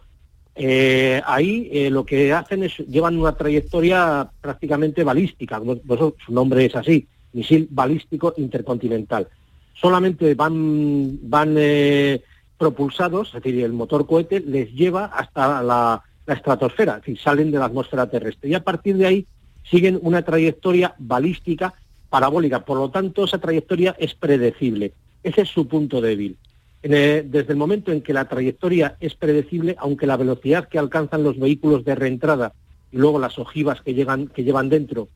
[0.56, 6.16] Eh, ahí eh, lo que hacen es llevan una trayectoria prácticamente balística, como- por eso
[6.26, 9.28] su nombre es así, misil balístico intercontinental.
[9.74, 12.22] Solamente van, van eh,
[12.58, 17.60] propulsados, es decir, el motor cohete les lleva hasta la, estratosfera, es decir, salen de
[17.60, 18.50] la atmósfera terrestre.
[18.50, 19.28] Y a partir de ahí
[19.70, 21.74] siguen una trayectoria balística
[22.10, 24.94] parabólica, por lo tanto esa trayectoria es predecible.
[25.24, 26.38] Ese es su punto débil.
[26.84, 31.24] Eh, desde el momento en que la trayectoria es predecible, aunque la velocidad que alcanzan
[31.24, 32.54] los vehículos de reentrada
[32.92, 35.08] y luego las ojivas que, llegan, que llevan dentro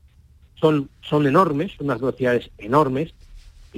[0.54, 3.14] son, son enormes, unas velocidades enormes,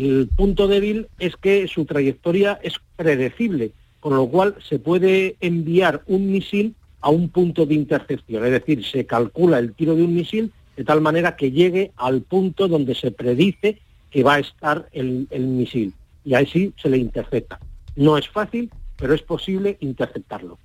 [0.01, 6.03] el punto débil es que su trayectoria es predecible, con lo cual se puede enviar
[6.07, 10.15] un misil a un punto de intercepción, es decir, se calcula el tiro de un
[10.15, 13.79] misil de tal manera que llegue al punto donde se predice
[14.11, 15.93] que va a estar el, el misil
[16.25, 17.61] y así se le intercepta.
[17.97, 20.59] No es fácil, pero es posible interceptarlo.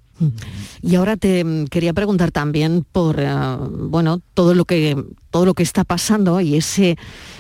[0.82, 3.28] Y ahora te mm, quería preguntar también por eh,
[3.70, 4.96] bueno todo lo que
[5.36, 6.98] todo lo que está pasando y ese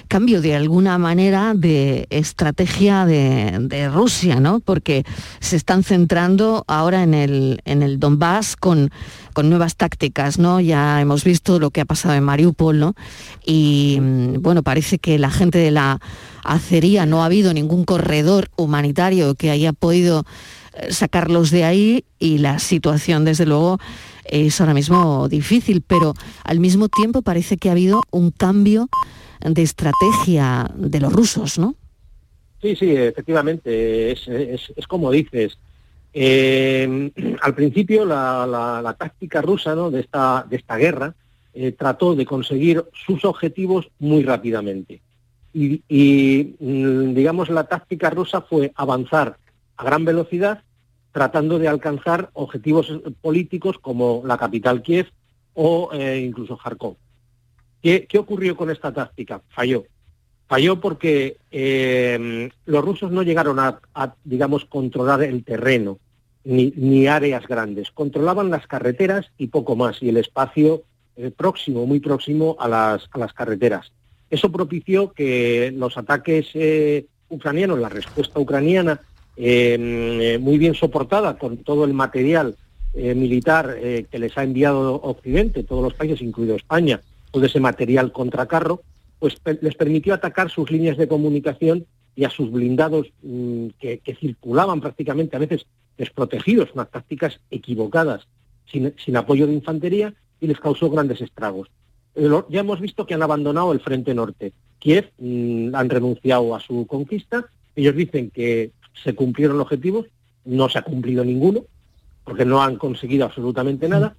[0.09, 4.59] cambio de alguna manera de estrategia de, Rusia, ¿no?
[4.59, 5.05] Porque
[5.39, 8.91] se están centrando ahora en el, en el Donbass con,
[9.31, 10.59] con nuevas tácticas, ¿no?
[10.59, 12.95] Ya hemos visto lo que ha pasado en Mariupol, ¿no?
[13.45, 16.01] Y mm, bueno, parece que la gente de la
[16.43, 20.25] acería no ha habido ningún corredor humanitario que haya podido
[20.89, 23.79] sacarlos de ahí y la situación desde luego
[24.25, 28.89] es ahora mismo difícil, pero al mismo tiempo parece que ha habido un cambio
[29.41, 31.75] de estrategia de los rusos, ¿no?
[32.61, 35.57] Sí, sí, efectivamente, es, es- como dices.
[36.17, 37.11] Eh,
[37.41, 38.47] al principio la,
[38.81, 39.91] la- táctica rusa ¿no?
[39.91, 41.13] de, esta, de esta guerra
[41.53, 45.01] eh, trató de conseguir sus objetivos muy rápidamente.
[45.53, 49.37] Y, y, mm, digamos, la táctica rusa fue avanzar
[49.77, 50.63] a gran velocidad
[51.11, 55.07] tratando de alcanzar objetivos políticos como la capital Kiev
[55.53, 56.97] o eh, incluso Kharkov.
[57.81, 59.41] ¿Qué, qué ocurrió con esta táctica?
[59.49, 59.85] Falló.
[60.47, 65.99] Falló porque eh, los rusos no llegaron a, a, digamos, controlar el terreno
[66.43, 67.91] ni, ni áreas grandes.
[67.91, 70.83] Controlaban las carreteras y poco más, y el espacio
[71.15, 73.91] eh, próximo, muy próximo a las, a las carreteras.
[74.29, 76.49] Eso propició que los ataques
[77.29, 78.99] ucranianos, la respuesta ucraniana,
[79.37, 82.55] eh, eh, muy bien soportada con todo el material
[82.97, 87.59] eh, militar eh, que les ha enviado Occidente, todos los países, incluido España, todo ese
[87.59, 88.83] material contra carro,
[89.19, 94.79] pues les permitió atacar sus líneas de comunicación y a sus blindados mm, que, circulaban
[94.79, 95.65] prácticamente a veces
[95.97, 98.27] desprotegidos, unas tácticas equivocadas,
[98.71, 101.69] sin, apoyo de infantería, y les causó grandes estragos.
[102.49, 104.53] Ya hemos visto que han abandonado el frente norte.
[104.79, 107.45] Kiev mm, han renunciado a su conquista.
[107.75, 108.71] Ellos dicen que
[109.03, 110.07] se cumplieron objetivos,
[110.45, 111.65] no se ha cumplido ninguno,
[112.23, 114.15] porque no han conseguido absolutamente nada,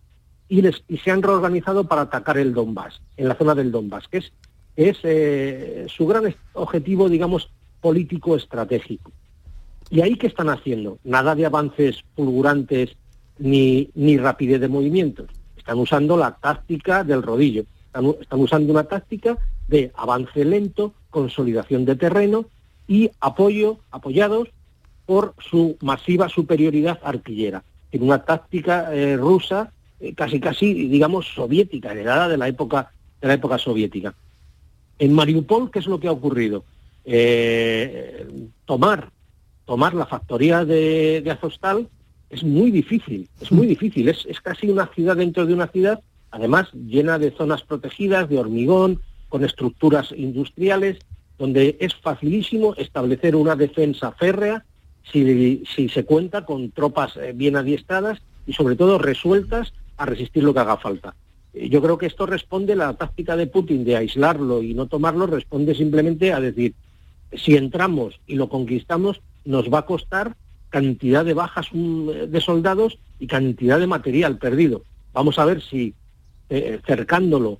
[0.48, 4.08] y, les, y se han reorganizado para atacar el Donbass, en la zona del Donbass,
[4.08, 4.32] que es,
[4.76, 9.12] es eh, su gran objetivo, digamos, político estratégico.
[9.90, 10.98] ¿Y ahí qué están haciendo?
[11.04, 12.96] Nada de avances fulgurantes
[13.38, 15.28] ni, ni rapidez de movimientos.
[15.56, 17.64] Están usando la táctica del rodillo.
[18.20, 22.46] Están usando una táctica de avance lento, consolidación de terreno
[22.86, 24.48] y apoyo, apoyados
[25.06, 27.62] por su masiva superioridad artillera.
[27.92, 32.90] En una táctica eh, rusa eh, casi casi, digamos, soviética, heredada de la época,
[33.20, 34.14] de la época soviética.
[34.98, 36.64] En Mariupol, ¿qué es lo que ha ocurrido?
[37.04, 38.26] Eh,
[38.66, 39.10] tomar,
[39.64, 41.88] tomar la factoría de, de Azostal
[42.28, 46.00] es muy difícil, es muy difícil, es, es casi una ciudad dentro de una ciudad,
[46.30, 50.98] además llena de zonas protegidas, de hormigón, con estructuras industriales,
[51.38, 54.64] donde es facilísimo establecer una defensa férrea
[55.12, 60.42] si, si se cuenta con tropas eh, bien adiestradas y sobre todo resueltas a resistir
[60.42, 61.14] lo que haga falta.
[61.54, 65.26] Eh, Yo creo que esto responde, la táctica de Putin de aislarlo y no tomarlo,
[65.26, 66.74] responde simplemente a decir,
[67.32, 70.36] si entramos y lo conquistamos, nos va a costar
[70.70, 74.82] cantidad de bajas mm, de soldados y cantidad de material perdido.
[75.12, 75.94] Vamos a ver si
[76.50, 77.58] eh, cercándolo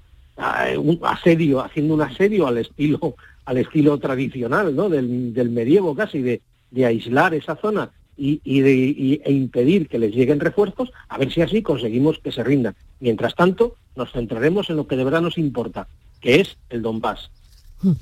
[0.79, 4.91] un asedio, haciendo un asedio al estilo, al estilo tradicional, ¿no?
[4.91, 9.88] Del, del medievo casi, de, de aislar esa zona y, y de, y- e impedir
[9.88, 12.74] que les lleguen refuerzos, a ver si así conseguimos que se rindan.
[13.00, 15.87] Mientras tanto, nos centraremos en lo que de verdad nos importa,
[16.20, 17.31] que es el Donbass.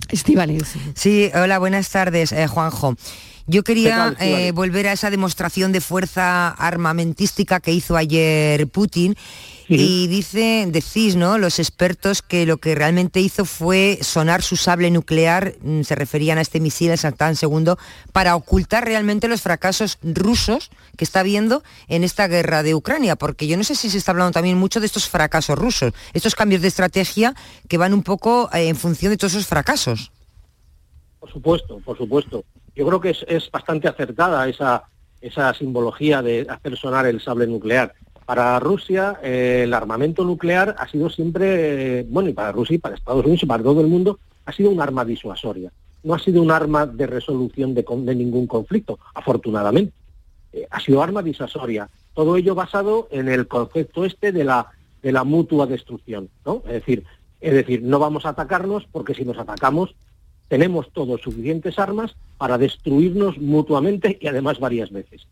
[0.08, 0.74] Estivales.
[0.94, 2.94] Sí, hola, buenas tardes, eh, Juanjo.
[3.46, 9.16] Yo quería eh, volver a esa demostración de fuerza armamentística que hizo ayer Putin.
[9.68, 11.38] Y dice, decís, ¿no?
[11.38, 16.38] Los expertos que lo que realmente hizo fue sonar su sable nuclear, mm, se referían
[16.38, 17.72] a este misil, el Santán II,
[18.12, 23.46] para ocultar realmente los fracasos rusos que está habiendo en esta guerra de Ucrania, porque
[23.46, 26.62] yo no sé si se está hablando también mucho de estos fracasos rusos, estos cambios
[26.62, 27.34] de estrategia
[27.68, 30.12] que van un poco eh, en función de todos esos fracasos.
[31.20, 32.44] Por supuesto, por supuesto.
[32.76, 34.84] Yo creo que es, es bastante acertada esa,
[35.20, 37.94] esa simbología de hacer sonar el sable nuclear.
[38.26, 42.94] Para Rusia, eh, el armamento nuclear ha sido siempre, bueno, y para Rusia y para
[42.94, 45.70] Estados Unidos y para todo el mundo, ha sido un arma disuasoria.
[46.02, 49.92] No ha sido un arma de resolución de, de ningún conflicto, afortunadamente.
[50.52, 51.88] Eh, ha sido arma disuasoria.
[52.14, 54.68] Todo ello basado en el concepto este de la,
[55.02, 56.62] de la mutua destrucción, ¿no?
[56.66, 57.04] Es decir,
[57.40, 59.94] es decir, no vamos a atacarnos porque si nos atacamos
[60.48, 65.26] tenemos todos suficientes armas para destruirnos mutuamente y además varias veces.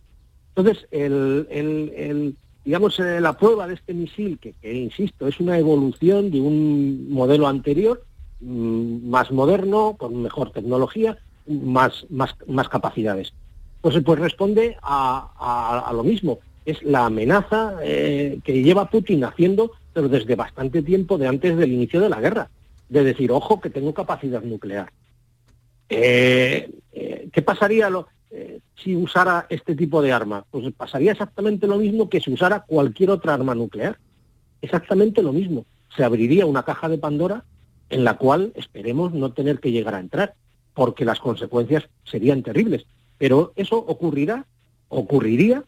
[0.54, 5.58] Entonces, el, el- el- digamos, eh, la prueba de este misil, que, insisto, es una
[5.58, 8.04] evolución de un modelo anterior,
[8.40, 12.34] mm, más moderno, con mejor tecnología, más, más,
[12.68, 13.32] capacidades.
[13.80, 15.32] Pues, pues responde a,
[15.88, 16.38] a- lo mismo.
[16.64, 21.72] es la amenaza eh, que lleva Putin haciendo, pero desde bastante tiempo de antes del
[21.72, 22.48] inicio de la guerra,
[22.88, 24.88] de decir, ojo, que tengo capacidad nuclear.
[25.88, 26.70] Eh,
[27.32, 30.44] ¿Qué pasaría lo- eh, si usara este tipo de arma?
[30.50, 33.98] Pues pasaría exactamente lo mismo que si usara cualquier otra arma nuclear.
[34.60, 35.64] Exactamente lo mismo.
[35.96, 37.44] Se abriría una caja de Pandora
[37.90, 40.34] en la cual esperemos no tener que llegar a entrar,
[40.74, 42.86] porque las consecuencias serían terribles.
[43.18, 44.46] Pero eso ocurrirá,
[44.88, 45.62] ocurriría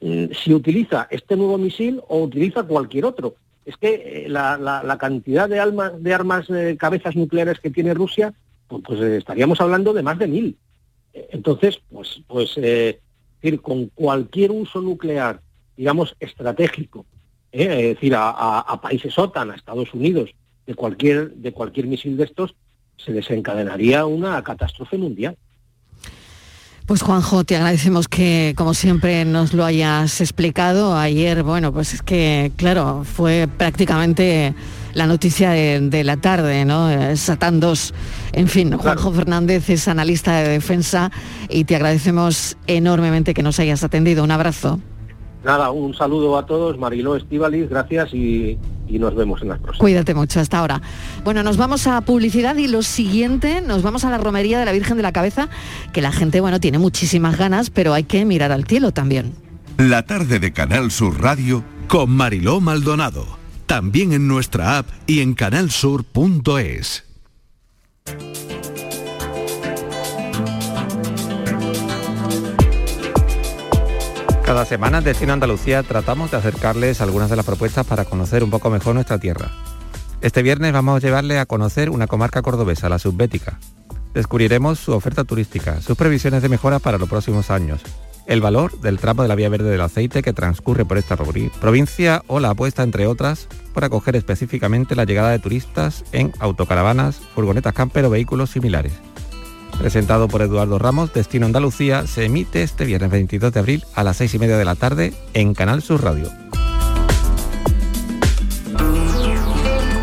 [0.00, 3.34] mm, si utiliza este nuevo misil o utiliza cualquier otro.
[3.66, 7.92] Es que eh, la, la- cantidad de, alma- de armas eh, cabezas nucleares que tiene
[7.94, 8.32] Rusia,
[8.68, 10.56] pues, pues, estaríamos hablando de más de mil.
[11.30, 13.00] Entonces, pues, pues eh,
[13.40, 15.40] decir, con cualquier uso nuclear,
[15.76, 17.06] digamos, estratégico,
[17.52, 17.64] ¿eh?
[17.90, 20.30] es decir, a, a- a países OTAN, a Estados Unidos,
[20.66, 22.54] de cualquier, de cualquier misil de estos,
[22.96, 25.36] se desencadenaría una catástrofe mundial.
[26.86, 30.96] Pues Juanjo, te agradecemos que, como siempre, nos lo hayas explicado.
[30.96, 34.54] Ayer, bueno, pues es que, claro, fue prácticamente
[34.96, 36.88] la noticia de, de la tarde, ¿no?
[37.16, 37.94] Satán 2.
[38.32, 41.12] En fin, Juanjo Fernández es analista de defensa
[41.50, 44.24] y te agradecemos enormemente que nos hayas atendido.
[44.24, 44.80] Un abrazo.
[45.44, 49.78] Nada, un saludo a todos, Mariló Estivalis, gracias y, y nos vemos en las próximas.
[49.78, 50.80] Cuídate mucho hasta ahora.
[51.24, 54.72] Bueno, nos vamos a publicidad y lo siguiente, nos vamos a la romería de la
[54.72, 55.50] Virgen de la Cabeza,
[55.92, 59.34] que la gente, bueno, tiene muchísimas ganas, pero hay que mirar al cielo también.
[59.76, 63.45] La tarde de Canal Sur Radio con Mariló Maldonado.
[63.66, 67.04] También en nuestra app y en canalsur.es.
[74.44, 78.50] Cada semana en Destino Andalucía tratamos de acercarles algunas de las propuestas para conocer un
[78.50, 79.50] poco mejor nuestra tierra.
[80.20, 83.58] Este viernes vamos a llevarle a conocer una comarca cordobesa, la subbética.
[84.14, 87.80] Descubriremos su oferta turística, sus previsiones de mejora para los próximos años,
[88.26, 91.50] el valor del tramo de la vía verde del aceite que transcurre por esta provi-
[91.60, 97.20] provincia o la apuesta, entre otras, por acoger específicamente la llegada de turistas en autocaravanas,
[97.34, 98.92] furgonetas camper o vehículos similares.
[99.78, 104.16] Presentado por Eduardo Ramos, Destino Andalucía se emite este viernes 22 de abril a las
[104.16, 106.30] 6 y media de la tarde en Canal Sur Radio.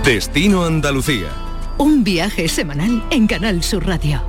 [0.05, 1.27] Destino Andalucía.
[1.77, 4.21] Un viaje semanal en Canal Sur Radio.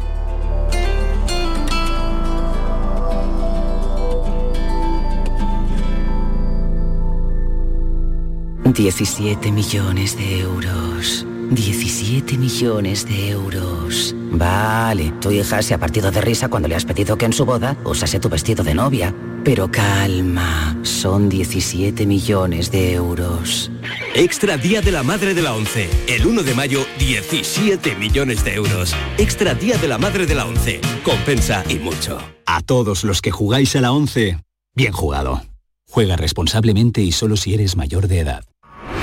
[8.64, 11.26] Diecisiete millones de euros.
[11.50, 14.14] 17 millones de euros.
[14.16, 17.44] Vale, tu hija se ha partido de risa cuando le has pedido que en su
[17.44, 19.14] boda usase tu vestido de novia.
[19.44, 23.70] Pero calma, son 17 millones de euros.
[24.14, 25.90] Extra Día de la Madre de la ONCE.
[26.08, 28.96] El 1 de mayo, 17 millones de euros.
[29.18, 30.80] Extra Día de la Madre de la ONCE.
[31.04, 32.18] Compensa y mucho.
[32.46, 34.38] A todos los que jugáis a la 11,
[34.74, 35.42] bien jugado.
[35.90, 38.44] Juega responsablemente y solo si eres mayor de edad.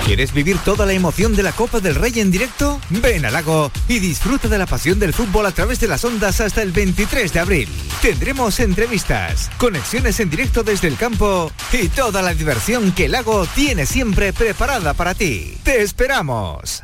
[0.05, 2.81] ¿Quieres vivir toda la emoción de la Copa del Rey en directo?
[2.89, 6.41] Ven al lago y disfruta de la pasión del fútbol a través de las ondas
[6.41, 7.69] hasta el 23 de abril.
[8.01, 13.45] Tendremos entrevistas, conexiones en directo desde el campo y toda la diversión que el lago
[13.55, 15.57] tiene siempre preparada para ti.
[15.63, 16.83] ¡Te esperamos!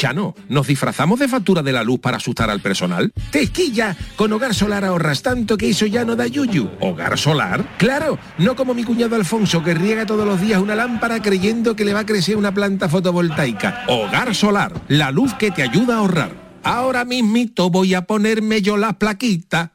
[0.00, 3.12] Chano, ¿nos disfrazamos de factura de la luz para asustar al personal?
[3.30, 3.94] ¡Tequilla!
[4.16, 6.70] Con Hogar Solar ahorras tanto que eso ya no da yuyu.
[6.80, 7.76] ¿Hogar Solar?
[7.76, 8.18] ¡Claro!
[8.38, 11.92] No como mi cuñado Alfonso que riega todos los días una lámpara creyendo que le
[11.92, 13.84] va a crecer una planta fotovoltaica.
[13.88, 16.50] Hogar Solar, la luz que te ayuda a ahorrar.
[16.62, 19.74] Ahora mismito voy a ponerme yo la plaquita.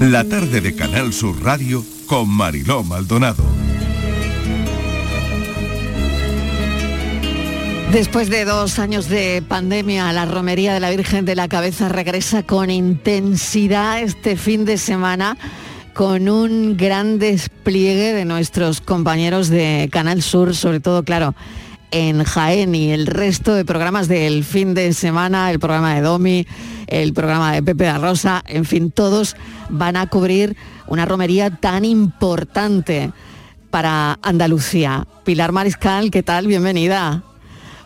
[0.00, 3.44] La tarde de Canal Sur Radio con Mariló Maldonado.
[7.92, 12.42] Después de dos años de pandemia, la romería de la Virgen de la Cabeza regresa
[12.44, 15.36] con intensidad este fin de semana
[15.92, 21.34] con un gran despliegue de nuestros compañeros de Canal Sur, sobre todo, claro,
[21.90, 26.46] en Jaén y el resto de programas del fin de semana, el programa de Domi,
[26.86, 29.36] el programa de Pepe da Rosa, en fin, todos
[29.68, 33.12] van a cubrir una romería tan importante
[33.70, 35.06] para Andalucía.
[35.24, 36.46] Pilar Mariscal, ¿qué tal?
[36.46, 37.22] Bienvenida.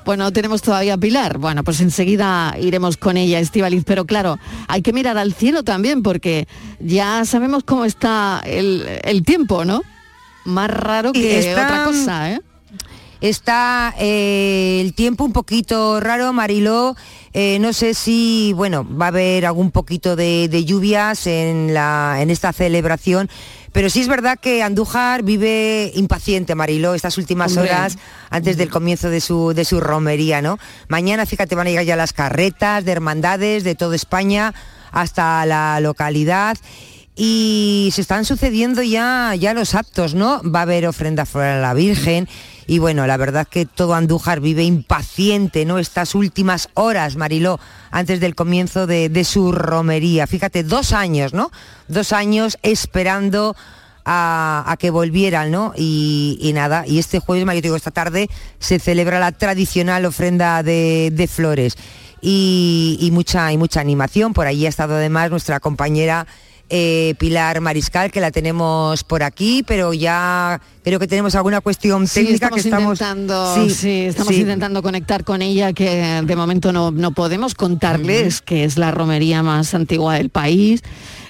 [0.04, 1.38] Bueno, no tenemos todavía a Pilar.
[1.38, 3.84] Bueno, pues enseguida iremos con ella, Estivaliz.
[3.86, 4.38] Pero claro,
[4.68, 6.46] hay que mirar al cielo también porque
[6.78, 9.82] ya sabemos cómo está el, el tiempo, ¿no?
[10.44, 12.40] Más raro que está- otra cosa, ¿eh?
[13.24, 16.94] Está eh, el tiempo un poquito raro, Mariló.
[17.32, 22.18] Eh, no sé si, bueno, va a haber algún poquito de, de lluvias en, la,
[22.20, 23.30] en esta celebración,
[23.72, 27.72] pero sí es verdad que Andújar vive impaciente, Mariló, estas últimas Hombre.
[27.72, 27.96] horas
[28.28, 30.58] antes del comienzo de su, de su romería, ¿no?
[30.88, 34.52] Mañana, fíjate, van a llegar ya las carretas de hermandades de toda España
[34.92, 36.58] hasta la localidad
[37.16, 40.42] y se están sucediendo ya, ya los actos, ¿no?
[40.42, 42.28] Va a haber ofrenda floral a la Virgen
[42.66, 45.78] y bueno, la verdad que todo Andújar vive impaciente, ¿no?
[45.78, 47.60] Estas últimas horas, Mariló,
[47.90, 50.26] antes del comienzo de, de su romería.
[50.26, 51.50] Fíjate, dos años, ¿no?
[51.88, 53.54] Dos años esperando
[54.04, 55.72] a, a que volvieran, ¿no?
[55.76, 60.62] Y, y nada, y este jueves, yo digo, esta tarde se celebra la tradicional ofrenda
[60.62, 61.76] de, de flores
[62.20, 64.32] y, y mucha, y mucha animación.
[64.32, 66.26] Por allí ha estado además nuestra compañera
[66.70, 72.06] eh, Pilar Mariscal, que la tenemos por aquí, pero ya creo que tenemos alguna cuestión
[72.06, 76.72] Sí, técnica estamos que estamos intentando, sí, estamos intentando conectar con ella, que de momento
[76.72, 80.82] no, no podemos contarles que es la romería más antigua del país,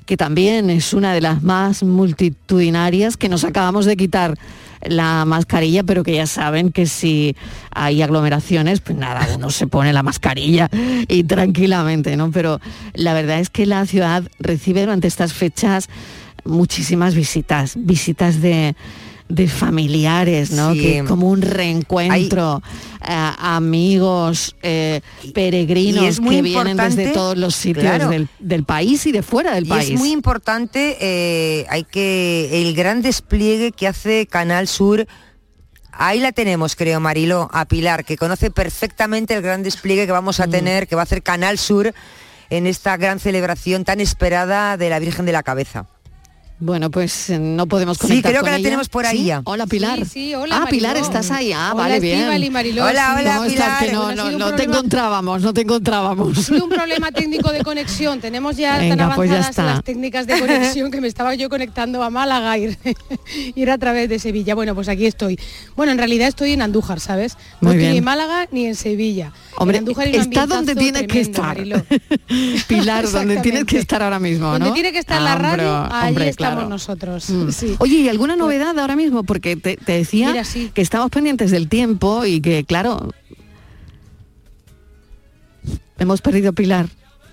[0.07, 4.39] que también es una de las más multitudinarias, que nos acabamos de quitar
[4.87, 7.37] la mascarilla, pero que ya saben que si
[7.71, 10.69] hay aglomeraciones, pues nada, uno se pone la mascarilla
[11.09, 12.31] y tranquilamente, ¿no?
[12.31, 12.61] Pero
[12.95, 15.89] la verdad es que la ciudad recibe durante estas fechas
[16.45, 18.77] muchísimas visitas, visitas de,
[19.29, 20.75] de familiares, ¿no?
[20.75, 20.81] Sí.
[20.81, 22.63] Que como un reencuentro,
[23.09, 25.01] eh, amigos, eh,
[25.33, 28.11] peregrinos Y es muy que vienen desde todos los sitios claro.
[28.11, 29.91] del, del país y de fuera del Y país.
[29.91, 35.07] es muy importante, eh, hay que el gran despliegue que hace Canal Sur.
[35.93, 40.39] Ahí la tenemos, creo, Marilo, a Pilar, que conoce perfectamente el gran despliegue que vamos
[40.39, 40.43] Mm.
[40.43, 41.95] a tener, que va a hacer Canal Sur
[42.51, 45.87] en esta gran celebración tan esperada de la Virgen de la Cabeza.
[46.61, 48.65] Bueno, pues eh, no podemos Sí, conectar creo con que la ella.
[48.67, 49.25] tenemos por ahí ¿Sí?
[49.25, 49.43] ya.
[49.45, 49.99] Hola, Pilar.
[50.01, 51.53] Sí, sí, hola, Ah, Pilar, estás ahí.
[51.53, 52.53] Ah, Hola, vale, bien.
[52.53, 53.21] Mariló, Hola, sí.
[53.23, 53.79] hola, ¿Cómo estás?
[53.83, 53.85] Pilar.
[53.87, 56.39] Que no, no, no te encontrábamos, no te encontrábamos.
[56.39, 58.21] Ha sido un problema técnico de conexión.
[58.21, 59.65] Tenemos ya tan Venga, pues ya avanzadas está.
[59.65, 62.77] las técnicas de conexión que me estaba yo conectando a Málaga y
[63.57, 64.55] ir a través de Sevilla.
[64.55, 65.39] Bueno, pues aquí estoy.
[65.75, 67.37] Bueno, en realidad estoy en Andújar, ¿sabes?
[67.61, 67.93] No Muy estoy bien.
[67.93, 69.33] ni en Málaga ni en Sevilla.
[69.57, 71.45] Hombre, en Andújar está donde tienes que estar.
[71.59, 71.85] Mariló.
[72.69, 74.73] Pilar, donde tienes que estar ahora mismo, Donde ¿no?
[74.73, 76.69] tiene que estar la Ah, radio, hombre, ahí estamos claro.
[76.69, 77.31] nosotros.
[77.31, 77.51] Mm.
[77.51, 77.77] Sí.
[77.79, 79.25] Oye, ¿y alguna novedad ahora mismo?
[79.25, 80.71] Porque te, te decía Mira, sí.
[80.75, 83.11] que estamos pendientes del tiempo y que, claro,
[85.99, 86.89] hemos perdido Pilar.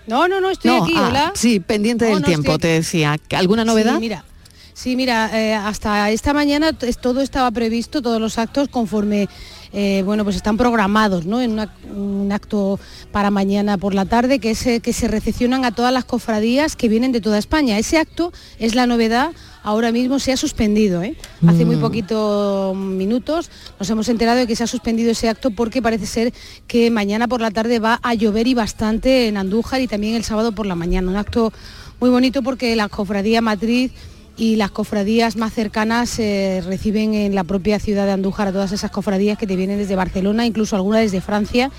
[0.07, 1.32] No, no, no, estoy no, aquí, ah, hola.
[1.36, 3.18] sí, pendiente No, del no, tiempo, te decía.
[3.36, 3.95] ¿Alguna novedad?
[3.95, 4.26] Sí, mira,
[4.74, 9.30] sí, mira eh, hasta esta mañana todo estaba previsto, todos los actos conforme,
[9.74, 11.41] eh, bueno, pues están programados, ¿no?
[11.41, 12.80] En una- un acto
[13.11, 16.89] para mañana por la tarde que, es, que se recepcionan a todas las cofradías que
[16.89, 17.78] vienen de toda España.
[17.78, 19.32] Ese acto es la novedad.
[19.63, 21.15] Ahora mismo se ha suspendido, ¿eh?
[21.45, 21.82] hace muy Mm.
[21.82, 26.34] poquitos minutos nos hemos enterado de que se ha suspendido ese acto porque parece ser
[26.65, 30.24] que mañana por la tarde va a llover y bastante en Andújar y también el
[30.24, 31.09] sábado por la mañana.
[31.11, 31.53] Un acto
[31.99, 33.91] muy bonito porque la cofradía matriz
[34.41, 38.71] y las cofradías más cercanas eh, reciben en la propia ciudad de Andújar a todas
[38.71, 41.69] esas cofradías que te vienen desde Barcelona, incluso algunas desde Francia,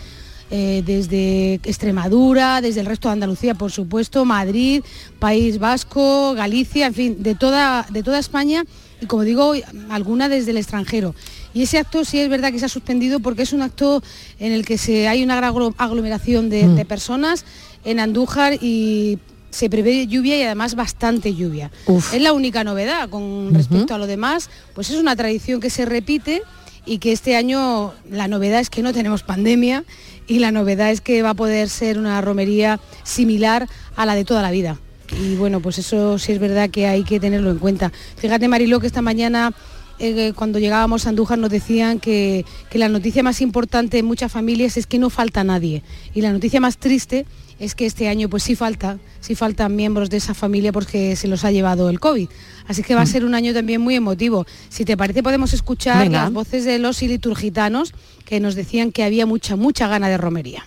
[0.49, 4.85] eh, desde Extremadura, desde el resto de Andalucía, por supuesto, Madrid,
[5.19, 8.63] País Vasco, Galicia, en fin, de toda, de toda España
[9.01, 9.55] y como digo,
[9.91, 11.17] alguna desde el extranjero.
[11.55, 14.05] Y ese acto sí es verdad que se ha suspendido porque es un acto
[14.39, 16.75] en el que se, hay una gran aglo- aglomeración de, Mm.
[16.77, 17.45] de personas
[17.85, 19.19] en Andújar y
[19.53, 21.71] se prevé lluvia y además bastante lluvia.
[21.87, 22.13] Uf.
[22.13, 25.85] Es la única novedad con respecto a lo demás, pues es una tradición que se
[25.85, 26.43] repite
[26.85, 29.85] y que este año la novedad es que no tenemos pandemia
[30.27, 34.25] y la novedad es que va a poder ser una romería similar a la de
[34.25, 34.79] toda la vida.
[35.21, 37.93] Y bueno, pues eso sí es verdad que hay que tenerlo en cuenta.
[38.17, 39.53] Fíjate Mariló que esta mañana
[39.99, 44.33] eh, cuando llegábamos a Andújar nos decían que, que la noticia más importante en muchas
[44.33, 45.83] familias es que no falta nadie.
[46.15, 47.27] Y la noticia más triste
[47.63, 51.29] es que este año pues sí falta, sí faltan miembros de esa familia porque se
[51.29, 52.29] los ha llevado el COVID.
[52.67, 54.47] Así que va a ser un año también muy emotivo.
[54.69, 56.25] Si te parece podemos escuchar Venga.
[56.25, 57.95] las voces de los iliturgitanos
[58.25, 60.67] que nos decían que había mucha, mucha gana de romería.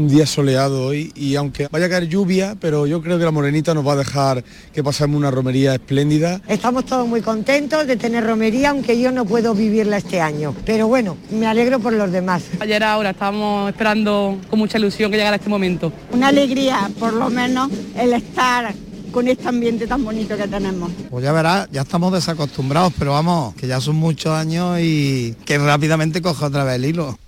[0.00, 3.32] Un día soleado hoy y aunque vaya a caer lluvia, pero yo creo que la
[3.32, 4.42] morenita nos va a dejar
[4.72, 6.40] que pasemos una romería espléndida.
[6.48, 10.54] Estamos todos muy contentos de tener romería, aunque yo no puedo vivirla este año.
[10.64, 12.44] Pero bueno, me alegro por los demás.
[12.60, 15.92] Ayer ahora estábamos esperando con mucha ilusión que llegara este momento.
[16.12, 18.72] Una alegría, por lo menos, el estar
[19.12, 20.90] con este ambiente tan bonito que tenemos.
[21.10, 25.58] Pues ya verás, ya estamos desacostumbrados, pero vamos, que ya son muchos años y que
[25.58, 27.18] rápidamente coge otra vez el hilo.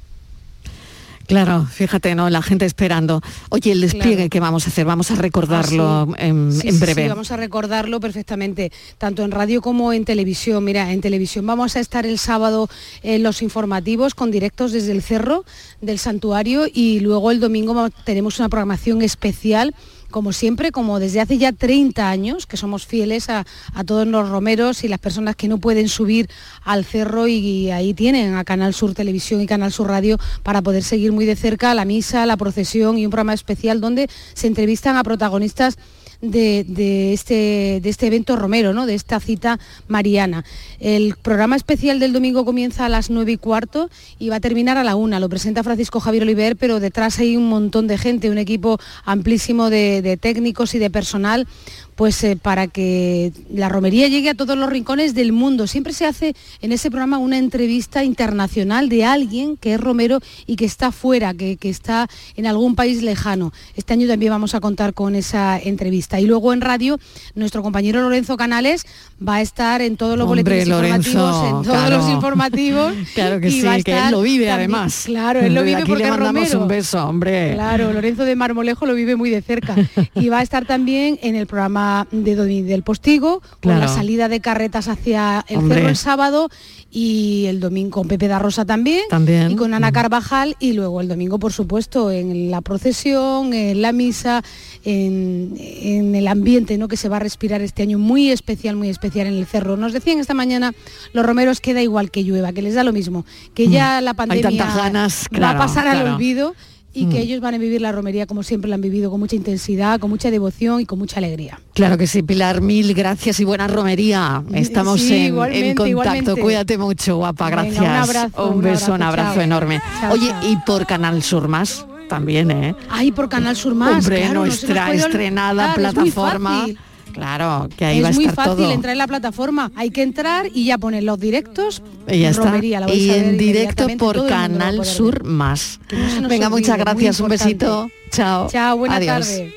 [1.32, 2.28] Claro, fíjate, ¿no?
[2.30, 3.20] La gente esperando.
[3.48, 4.30] Oye, el despliegue Claro.
[4.30, 6.14] que vamos a hacer, vamos a recordarlo Ah, sí.
[6.26, 7.02] en, Sí, en breve.
[7.02, 10.62] sí, vamos a recordarlo perfectamente, tanto en radio como en televisión.
[10.64, 12.68] Mira, en televisión vamos a estar el sábado
[13.02, 15.44] en los informativos con directos desde el cerro
[15.80, 19.74] del santuario y luego el domingo tenemos una programación especial.
[20.12, 23.44] Como siempre, como desde hace ya 30 años, que somos fieles a,
[23.86, 26.28] todos los romeros y las personas que no pueden subir
[26.62, 30.82] al cerro y ahí tienen a Canal Sur Televisión y Canal Sur Radio para poder
[30.82, 34.96] seguir muy de cerca la misa, la procesión y un programa especial donde se entrevistan
[34.96, 35.78] a protagonistas
[36.22, 38.86] de, este, de este evento romero, ¿no?
[38.86, 39.58] de esta cita
[39.88, 40.44] mariana.
[40.80, 44.78] El programa especial del domingo comienza a las 9 y cuarto y va a terminar
[44.78, 45.20] a la una.
[45.20, 49.68] Lo presenta Francisco Javier Oliver, pero detrás hay un montón de gente, un equipo amplísimo
[49.68, 51.46] de técnicos y de personal
[51.94, 55.66] pues eh, para que la romería llegue a todos los rincones del mundo.
[55.66, 60.56] Siempre se hace en ese programa una entrevista internacional de alguien que es romero y
[60.56, 63.52] que está fuera, que, que está en algún país lejano.
[63.76, 66.18] Este año también vamos a contar con esa entrevista.
[66.18, 66.98] Y luego en radio,
[67.34, 68.86] nuestro compañero Lorenzo Canales
[69.26, 71.96] va a estar en todos los Hombre, boletines Lorenzo, informativos, en todos claro.
[71.98, 72.92] los informativos.
[73.14, 75.02] Claro que y sí, va a que él lo vive también- además.
[75.06, 76.62] Claro, él lo vive aquí porque le es mandamos romero.
[76.62, 77.52] un beso, hombre.
[77.54, 79.76] Claro, Lorenzo de Marmolejo lo vive muy de cerca.
[80.14, 83.80] Y va a estar también en el programa de Domi- del Postigo, con Claro.
[83.80, 85.76] la salida de carretas hacia el Hombre.
[85.78, 86.48] cerro el sábado
[86.90, 89.50] y el domingo con Pepe da Rosa también, También.
[89.52, 93.92] y con Ana Carvajal y luego el domingo, por supuesto, en la procesión, en la
[93.92, 94.42] misa,
[94.84, 96.88] en, en el ambiente ¿no?
[96.88, 99.76] que se va a respirar este año muy especial, muy especial en el cerro.
[99.76, 100.74] Nos decían esta mañana
[101.12, 103.24] los romeros que da igual que llueva, que les da lo mismo,
[103.54, 104.04] que ya Mm.
[104.04, 106.54] la Hay pandemia ganas, va a pasar al olvido
[106.94, 107.22] y que Mm.
[107.22, 110.10] ellos van a vivir la romería como siempre la han vivido, con mucha intensidad, con
[110.10, 111.58] mucha devoción y con mucha alegría.
[111.74, 114.42] Claro que sí, Pilar, mil gracias y buena romería.
[114.52, 115.86] Estamos Sí, en- contacto.
[115.86, 116.40] igualmente.
[116.40, 117.80] Cuídate mucho, guapa, Venga, gracias.
[117.80, 119.42] un abrazo, un beso, un abrazo, abrazo chao.
[119.42, 119.80] enorme.
[120.00, 120.50] Chao, Oye, chao.
[120.50, 122.74] y por Canal Sur Más también, ¿eh?
[122.90, 124.04] Ay, por Canal Sur Más.
[124.04, 126.60] Hombre, claro, nuestra estrenada Claro, es muy plataforma.
[126.60, 126.78] fácil.
[127.12, 128.72] Claro, que ahí es va a muy estar fácil todo.
[128.72, 129.70] entrar en la plataforma.
[129.76, 131.82] Hay que entrar y ya poner los directos.
[132.08, 132.44] Y ya está.
[132.44, 135.24] romería, la vais Y en directo por Canal Sur ver.
[135.24, 135.78] Más.
[135.90, 137.90] No Venga, olvide, muchas muy gracias, un besito.
[138.10, 138.48] Chao.
[138.48, 139.26] Chao, buena Adiós.
[139.28, 139.54] tarde.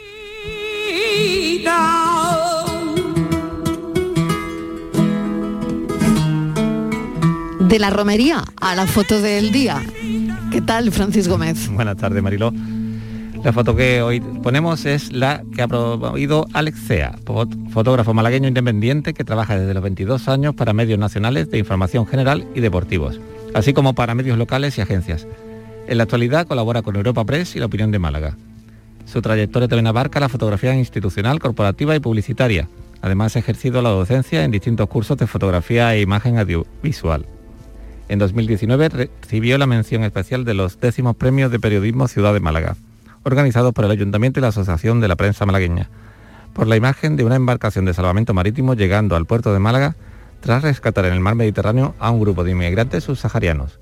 [7.60, 9.82] De la romería a la foto del día.
[10.52, 11.68] ¿Qué tal, Francis Gómez?
[11.70, 12.52] Buenas tardes, Mariló.
[13.46, 18.48] La foto que hoy ponemos es la que ha promovido Alex Cea, fot- fotógrafo malagueño
[18.48, 23.22] independiente que trabaja desde los 22 años para medios nacionales de información general y deportivos,
[23.54, 25.28] así como para medios locales y agencias.
[25.88, 28.36] En la actualidad colabora con Europa Press y La Opinión de Málaga.
[29.06, 32.68] Su trayectoria también abarca la fotografía institucional, corporativa y publicitaria.
[33.04, 37.28] Además ha ejercido la docencia en distintos cursos de fotografía e imagen audiovisual.
[38.10, 42.76] En 2019 recibió la mención especial de los décimos premios de periodismo Ciudad de Málaga,
[43.26, 45.90] organizados por el Ayuntamiento y la Asociación de la Prensa Malagueña,
[46.54, 49.96] por la imagen de una embarcación de salvamento marítimo llegando al puerto de Málaga
[50.40, 53.80] tras rescatar en el mar Mediterráneo a un grupo de inmigrantes subsaharianos,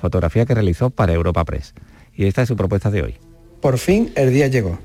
[0.00, 1.74] fotografía que realizó para Europa Press.
[2.14, 3.16] Y esta es su propuesta de hoy.
[3.60, 4.78] Por fin el día llegó.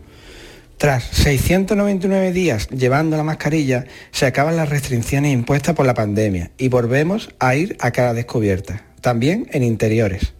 [0.78, 6.68] Tras 699 días llevando la mascarilla, se acaban las restricciones impuestas por la pandemia y
[6.68, 10.34] volvemos a ir a cara descubierta, también en interiores.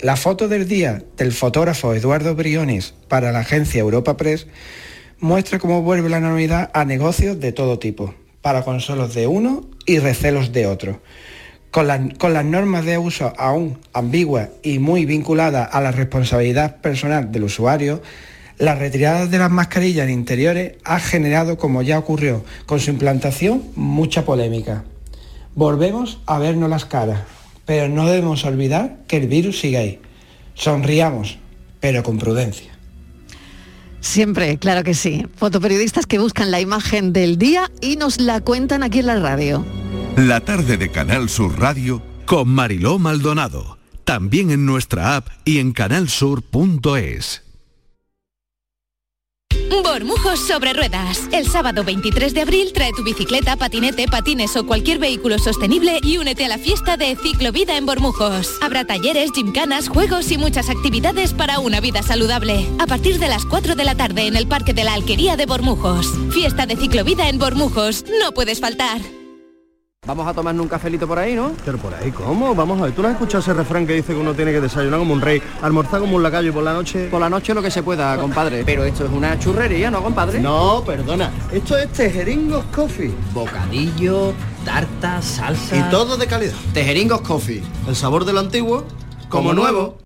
[0.00, 4.46] La foto del día del fotógrafo Eduardo Briones para la agencia Europa Press
[5.20, 9.98] muestra cómo vuelve la normalidad a negocios de todo tipo, para consolos de uno y
[10.00, 11.00] recelos de otro.
[11.70, 16.76] Con, las- con las normas de uso aún ambiguas y muy vinculadas a la responsabilidad
[16.80, 18.02] personal del usuario,
[18.58, 23.62] la retirada de las mascarillas en interiores ha generado, como ya ocurrió con su implantación,
[23.74, 24.84] mucha polémica.
[25.56, 27.20] Volvemos a vernos las caras,
[27.64, 30.00] pero no debemos olvidar que el virus sigue ahí.
[30.54, 31.38] Sonriamos,
[31.80, 32.72] pero con prudencia.
[34.00, 35.26] Siempre, claro que sí.
[35.36, 39.64] Fotoperiodistas que buscan la imagen del día y nos la cuentan aquí en la radio.
[40.16, 43.78] La tarde de Canal Sur Radio con Mariló Maldonado.
[44.04, 47.43] También en nuestra app y en canalsur.es.
[49.82, 51.28] Bormujos sobre ruedas.
[51.30, 56.18] El sábado 23 de abril trae tu bicicleta, patinete, patines o cualquier vehículo sostenible y
[56.18, 58.58] únete a la fiesta de Ciclovida en Bormujos.
[58.60, 62.66] Habrá talleres, gimcanas, juegos y muchas actividades para una vida saludable.
[62.78, 65.46] A partir de las 4 de la tarde en el Parque de la Alquería de
[65.46, 66.08] Bormujos.
[66.32, 68.04] Fiesta de Ciclovida en Bormujos.
[68.20, 69.00] No puedes faltar.
[70.06, 71.52] Vamos a tomarnos un cafelito por ahí, ¿no?
[71.64, 72.54] Pero por ahí, ¿cómo?
[72.54, 74.60] Vamos a ver, ¿tú no has escuchado ese refrán que dice que uno tiene que
[74.60, 77.08] desayunar como un rey, almorzar como un lacayo y por la noche...
[77.08, 78.64] Por la noche lo que se pueda, compadre.
[78.66, 80.40] Pero esto es una churrería, ¿no, compadre?
[80.40, 81.30] No, perdona.
[81.50, 83.14] Esto es Tejeringos Coffee.
[83.32, 84.34] Bocadillo,
[84.64, 85.76] tarta, salsa...
[85.76, 86.54] Y todo de calidad.
[86.74, 87.62] Tejeringos Coffee.
[87.88, 88.84] El sabor de lo antiguo,
[89.30, 89.96] como nuevo.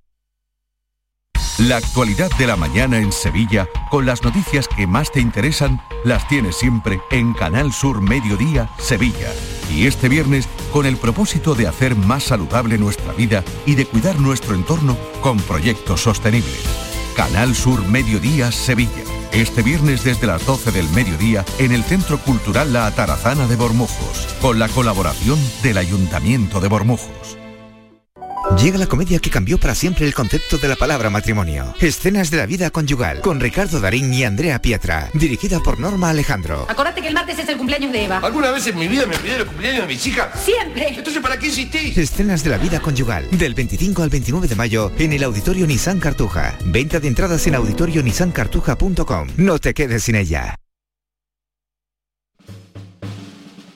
[1.59, 6.29] La actualidad de la mañana en Sevilla, con las noticias que más te interesan, las
[6.29, 9.33] tienes siempre en Canal Sur Mediodía, Sevilla.
[9.75, 14.19] Y este viernes, con el propósito de hacer más saludable nuestra vida y de cuidar
[14.19, 16.63] nuestro entorno con proyectos sostenibles.
[17.17, 19.03] Canal Sur Mediodía, Sevilla.
[19.33, 24.27] Este viernes desde las 12 del mediodía en el Centro Cultural La Atarazana de Bormujos,
[24.41, 27.39] con la colaboración del Ayuntamiento de Bormujos.
[28.57, 31.75] Llega la comedia que cambió para siempre el concepto de la palabra matrimonio.
[31.81, 36.67] Escenas de la vida conyugal con Ricardo Darín y Andrea Pietra, dirigida por Norma Alejandro.
[36.69, 38.19] Acordate que el martes es el cumpleaños de Eva.
[38.19, 40.29] ¿Alguna vez en mi vida me pidieron el cumpleaños de mis hijas?
[40.43, 40.89] Siempre.
[40.89, 41.97] Entonces, ¿para qué insistís?
[41.97, 46.01] Escenas de la vida conyugal, del 25 al 29 de mayo en el Auditorio Nissan
[46.01, 46.57] Cartuja.
[46.65, 49.29] Venta de entradas en auditorionissancartuja.com.
[49.37, 50.59] No te quedes sin ella.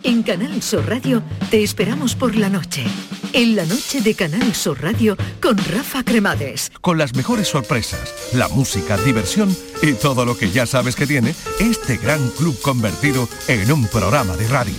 [0.05, 2.84] En Canal Sur Radio te esperamos por la noche.
[3.32, 6.72] En la noche de Canal Sur Radio con Rafa Cremades.
[6.80, 11.34] Con las mejores sorpresas, la música, diversión y todo lo que ya sabes que tiene
[11.61, 14.74] este gran club convertido en un programa de radio.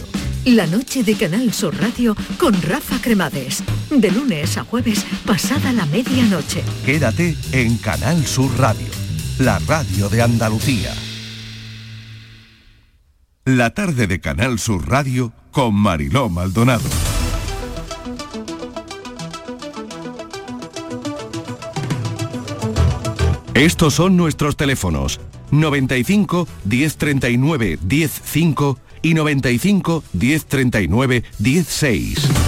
[0.45, 3.63] La noche de Canal Sur Radio con Rafa Cremades.
[3.89, 6.63] De lunes a jueves, pasada la medianoche.
[6.86, 8.88] Quédate en Canal Sur Radio,
[9.39, 10.93] la radio de Andalucía.
[13.45, 16.87] La tarde de Canal Sur Radio con Mariló Maldonado.
[23.53, 25.19] Estos son nuestros teléfonos
[25.51, 32.42] 95 1039 105 y 95 1039 16.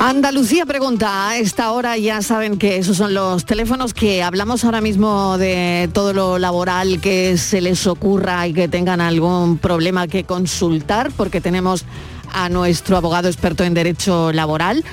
[0.00, 4.80] Andalucía pregunta, a esta hora ya saben que esos son los teléfonos que hablamos ahora
[4.80, 10.22] mismo de todo lo laboral que se les ocurra y que tengan algún problema que
[10.22, 11.84] consultar, porque tenemos
[12.32, 14.84] a nuestro abogado experto en derecho laboral.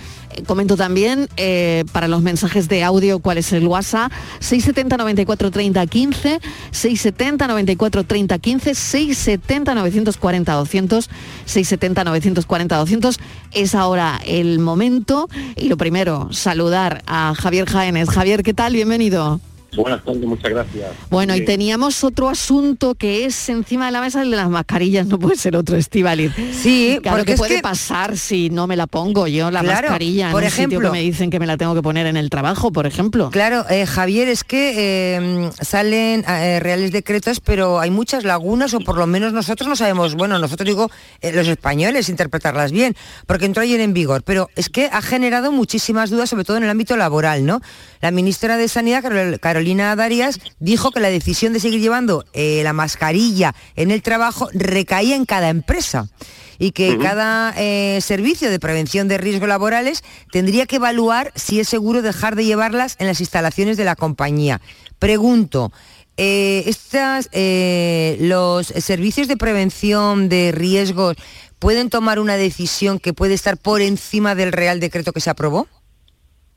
[0.45, 5.88] Comento también eh, para los mensajes de audio cuál es el WhatsApp 670 94 30
[5.88, 6.39] 15
[6.71, 11.09] 670 94 30 15 670 940 200
[11.45, 13.19] 670 940 200
[13.51, 15.29] es ahora el momento.
[15.55, 19.39] Y lo primero saludar a Javier Jaénes Javier qué tal bienvenido
[19.76, 20.91] Buenas tardes, muchas gracias.
[21.09, 25.07] bueno, y teníamos otro asunto que es encima de la mesa el de las mascarillas,
[25.07, 26.32] no puede ser otro Estivaliz.
[26.53, 29.61] Sí, claro porque que es puede que- pasar si no me la pongo yo la
[29.61, 31.82] Claro, mascarilla en por un sitio ejemplo- que me dicen que me la tengo que
[31.82, 33.30] poner en el trabajo, por ejemplo.
[33.32, 38.80] Claro, eh, Javier, es que eh, salen eh, reales decretos, pero hay muchas lagunas, o
[38.80, 40.89] por lo menos nosotros no sabemos, bueno, nosotros digo,
[41.21, 42.95] eh, los españoles, interpretarlas bien,
[43.28, 46.63] porque entró ayer en vigor, pero es que ha generado muchísimas dudas, sobre todo en
[46.63, 47.61] el ámbito laboral, ¿no?
[48.01, 52.61] La ministra de Sanidad, Carol- Carolina Darias, dijo que la decisión de seguir llevando eh,
[52.63, 56.07] la mascarilla en el trabajo recaía en cada empresa
[56.59, 61.68] y que cada eh, servicio de prevención de riesgos laborales tendría que evaluar si es
[61.68, 64.61] seguro dejar de llevarlas en las instalaciones de la compañía.
[64.99, 65.72] Pregunto,
[66.16, 71.16] eh, estas, eh, ¿los servicios de prevención de riesgos
[71.57, 75.68] pueden tomar una decisión que puede estar por encima del Real Decreto que se aprobó?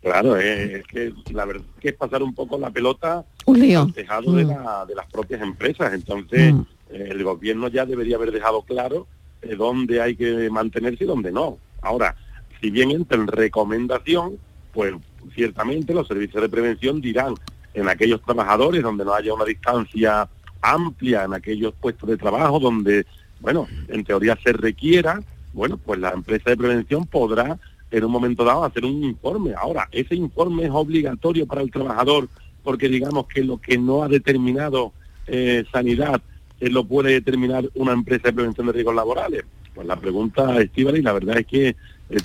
[0.03, 3.59] Claro, es, es que la verdad es que es pasar un poco la pelota Un
[3.61, 3.83] lío.
[3.83, 4.49] al tejado de, Mm.
[4.49, 5.93] la- de las propias empresas.
[5.93, 6.61] Entonces, Mm.
[6.91, 9.07] eh, el gobierno ya debería haber dejado claro
[9.43, 11.59] eh, dónde hay que mantenerse y dónde no.
[11.83, 12.17] Ahora,
[12.61, 14.37] si bien entra en recomendación,
[14.73, 14.95] pues
[15.35, 17.35] ciertamente los servicios de prevención dirán
[17.75, 20.29] en aquellos trabajadores donde no haya una distancia
[20.61, 23.07] amplia, en aquellos puestos de trabajo donde,
[23.41, 25.21] bueno, en teoría se requiera,
[25.53, 27.59] bueno, pues la empresa de prevención podrá
[27.91, 29.55] en un momento dado hacer un informe.
[29.57, 32.29] Ahora, ese informe es obligatorio para el trabajador
[32.63, 34.93] porque digamos que lo que no ha determinado
[35.27, 36.21] eh, sanidad
[36.61, 39.45] eh, lo puede determinar una empresa de prevención de riesgos laborales.
[39.75, 41.77] Pues la pregunta, Estíbal, y la verdad es que eh,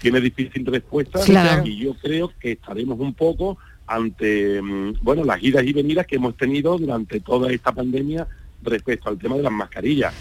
[0.02, 1.66] tiene difícil respuesta Claro.
[1.66, 6.16] y yo creo que estaremos un poco ante mm, bueno las idas y venidas que
[6.16, 8.28] hemos tenido durante toda esta pandemia
[8.64, 10.14] respecto al tema de las mascarillas.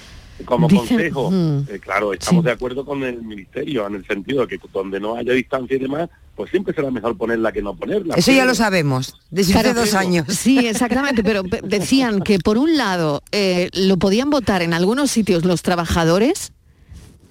[0.44, 1.58] Como Dicen- consejo, Mm.
[1.68, 2.46] eh, claro, estamos Sí.
[2.46, 5.80] de acuerdo con el ministerio en el sentido de que donde no haya distancia y
[5.80, 8.14] demás, pues siempre será mejor ponerla que no ponerla.
[8.14, 10.26] Eso ya lo sabemos, desde hace dos años.
[10.28, 15.10] Sí, exactamente, pero pe- decían que por un lado eh, lo podían votar en algunos
[15.10, 16.52] sitios los trabajadores,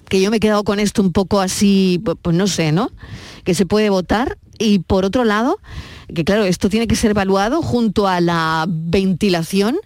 [0.08, 2.90] que yo me he quedado con esto un poco así, pu- pues no sé, ¿no?
[3.44, 5.58] Que se puede votar, y por otro lado,
[6.14, 9.78] que claro, esto tiene que ser evaluado junto a la ventilación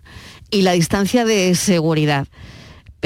[0.50, 2.26] y la distancia de seguridad.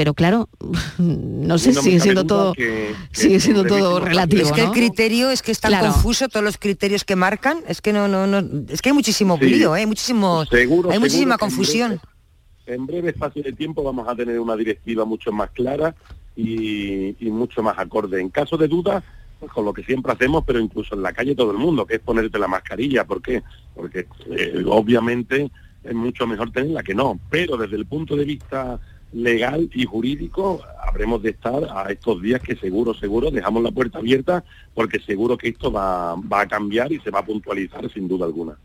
[0.01, 0.49] Pero claro,
[0.97, 4.41] no sé, no sigue siendo todo, que- que sigue siendo todo relativo.
[4.41, 5.91] Es que el criterio es que es tan Claro.
[5.91, 9.37] confuso, todos los criterios que marcan, es que no, no, no, es que hay muchísimo
[9.37, 9.45] Sí.
[9.45, 9.85] lío, ¿eh?
[9.85, 11.89] muchísimo, Seguro, hay seguro muchísima que en confusión.
[11.91, 15.93] breve- En breve espacio de tiempo vamos a tener una directiva mucho más clara
[16.35, 18.19] y, y mucho más acorde.
[18.19, 19.03] En caso de duda,
[19.53, 22.01] con lo que siempre hacemos, pero incluso en la calle todo el mundo, que es
[22.01, 23.05] ponerte la mascarilla.
[23.05, 23.43] ¿Por qué?
[23.75, 25.51] Porque eh, obviamente
[25.83, 28.79] es mucho mejor tenerla que no, pero desde el punto de vista
[29.13, 33.99] legal y jurídico habremos de estar a estos días que seguro, seguro dejamos la puerta
[33.99, 34.43] abierta
[34.73, 38.25] porque seguro que esto va, va a cambiar y se va a puntualizar sin duda
[38.25, 38.57] alguna.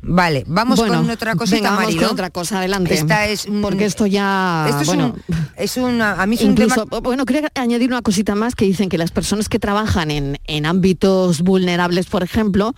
[0.00, 2.94] Vale, vamos Bueno, con otra cosita, venga, vamos con otra cosa, adelante.
[2.94, 4.66] Esta es Porque esto ya...
[4.68, 7.90] Esto es, bueno, un, es una, a mí es un Incluso, tema bueno, quería añadir
[7.90, 12.22] una cosita más que dicen que las personas que trabajan en, en ámbitos vulnerables, por
[12.22, 12.74] ejemplo,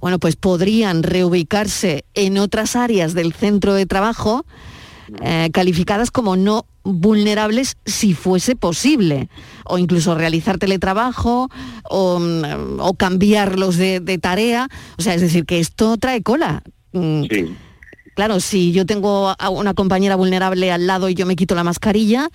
[0.00, 4.44] bueno, pues podrían reubicarse en otras áreas del centro de trabajo
[5.22, 9.28] eh, calificadas como no vulnerables si fuese posible,
[9.64, 11.48] o incluso realizar teletrabajo
[11.84, 14.68] o, mm, o cambiarlos de, de tarea.
[14.98, 16.62] O sea, es decir, que esto trae cola.
[16.92, 17.54] Mm, Sí.
[18.16, 21.64] Claro, si yo tengo a una compañera vulnerable al lado y yo me quito la
[21.64, 22.28] mascarilla,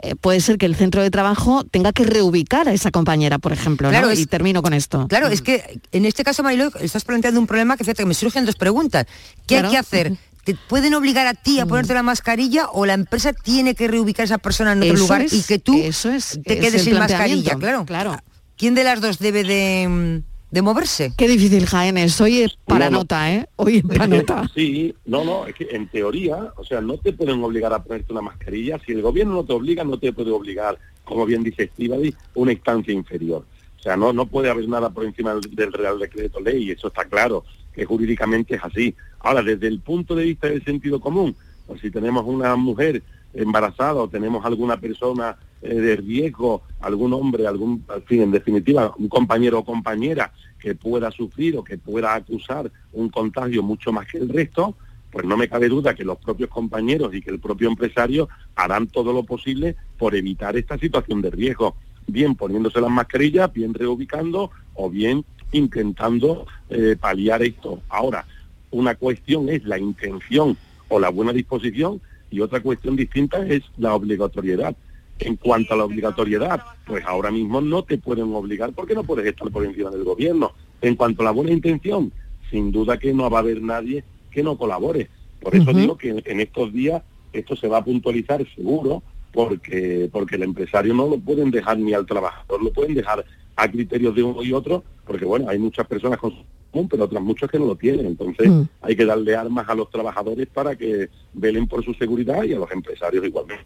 [0.00, 3.52] eh, puede ser que el centro de trabajo tenga que reubicar a esa compañera, por
[3.52, 3.90] ejemplo, ¿no?
[3.92, 5.06] Claro, es- y termino con esto.
[5.06, 8.14] Claro, es que en este caso, Marilo, estás planteando un problema que fíjate que me
[8.14, 9.04] surgen dos preguntas.
[9.46, 9.68] ¿Qué Claro.
[9.68, 10.12] hay que hacer?
[10.48, 14.22] ¿Te pueden obligar a ti a ponerte la mascarilla o la empresa tiene que reubicar
[14.22, 16.60] a esa persona en otro Eso lugar es- y que tú eso es- te es
[16.60, 17.54] quedes sin mascarilla?
[17.56, 18.16] Claro, claro.
[18.56, 21.12] ¿Quién de las dos debe de, mm, de moverse?
[21.18, 22.18] Qué difícil, Jaénes.
[22.22, 22.98] Hoy es para No, no.
[23.00, 23.46] nota, ¿eh?
[23.56, 24.06] Hoy es para
[24.42, 24.50] nota.
[24.54, 28.10] sí, no, no, es que en teoría, o sea, no te pueden obligar a ponerte
[28.14, 28.80] una mascarilla.
[28.86, 32.52] Si el gobierno no te obliga, no te puede obligar, como bien dice Estivali, una
[32.52, 33.44] instancia inferior.
[33.78, 36.70] O sea, no, no puede haber nada por encima del, del Real Decreto Ley, y
[36.70, 37.44] eso está claro,
[37.78, 38.92] que jurídicamente es así.
[39.20, 41.36] Ahora, desde el punto de vista del sentido común,
[41.80, 47.84] si tenemos una mujer embarazada o tenemos alguna persona eh, de riesgo, algún hombre, algún,
[48.10, 53.62] en definitiva, un compañero o compañera que pueda sufrir o que pueda acusar un contagio
[53.62, 54.74] mucho más que el resto,
[55.12, 58.88] pues no me cabe duda que los propios compañeros y que el propio empresario harán
[58.88, 61.76] todo lo posible por evitar esta situación de riesgo,
[62.08, 67.80] bien poniéndose las mascarillas, bien reubicando o bien intentando eh, paliar esto.
[67.88, 68.26] Ahora,
[68.70, 70.56] una cuestión es la intención
[70.88, 74.76] o la buena disposición y otra cuestión distinta es la obligatoriedad.
[75.20, 79.26] En cuanto a la obligatoriedad, pues ahora mismo no te pueden obligar porque no puedes
[79.26, 80.52] estar por encima del gobierno.
[80.80, 82.12] En cuanto a la buena intención,
[82.50, 85.08] sin duda que no va a haber nadie que no colabore.
[85.40, 90.08] Por eso digo que en, en estos días esto se va a puntualizar seguro porque
[90.10, 93.24] porque el empresario no lo pueden dejar ni al trabajador, lo pueden dejar
[93.60, 97.04] a criterios de uno y otro, porque bueno, hay muchas personas con su común, pero
[97.04, 98.06] otras muchas que no lo tienen.
[98.06, 98.62] Entonces Mm.
[98.82, 102.58] hay que darle armas a los trabajadores para que velen por su seguridad y a
[102.58, 103.64] los empresarios igualmente.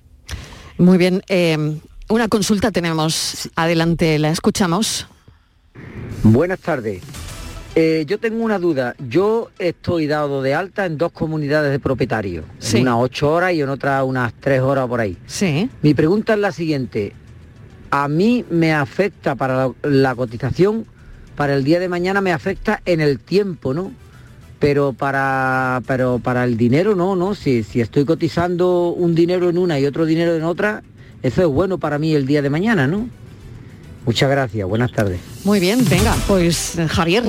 [0.78, 1.22] Muy bien.
[1.28, 1.56] eh,
[2.08, 3.50] una consulta tenemos.
[3.54, 5.06] Adelante, la escuchamos.
[6.22, 7.02] Buenas tardes.
[7.74, 8.94] Eh, yo tengo una duda.
[9.08, 12.44] Yo estoy dado de alta en dos comunidades de propietarios.
[12.58, 12.76] Sí.
[12.78, 15.16] En unas ocho horas y en otras unas tres horas por ahí.
[15.26, 15.70] Sí.
[15.80, 17.14] Mi pregunta es la siguiente.
[17.92, 20.86] A mí me afecta para la, la cotización,
[21.36, 23.92] para el día de mañana me afecta en el tiempo, ¿no?
[24.58, 27.34] Pero para, pero para el dinero no, ¿no?
[27.34, 30.82] Si, si estoy cotizando un dinero en una y otro dinero en otra,
[31.22, 33.08] eso es bueno para mí el día de mañana, ¿no?
[34.06, 35.20] Muchas gracias, buenas tardes.
[35.44, 37.24] Muy bien, venga, pues eh, Javier,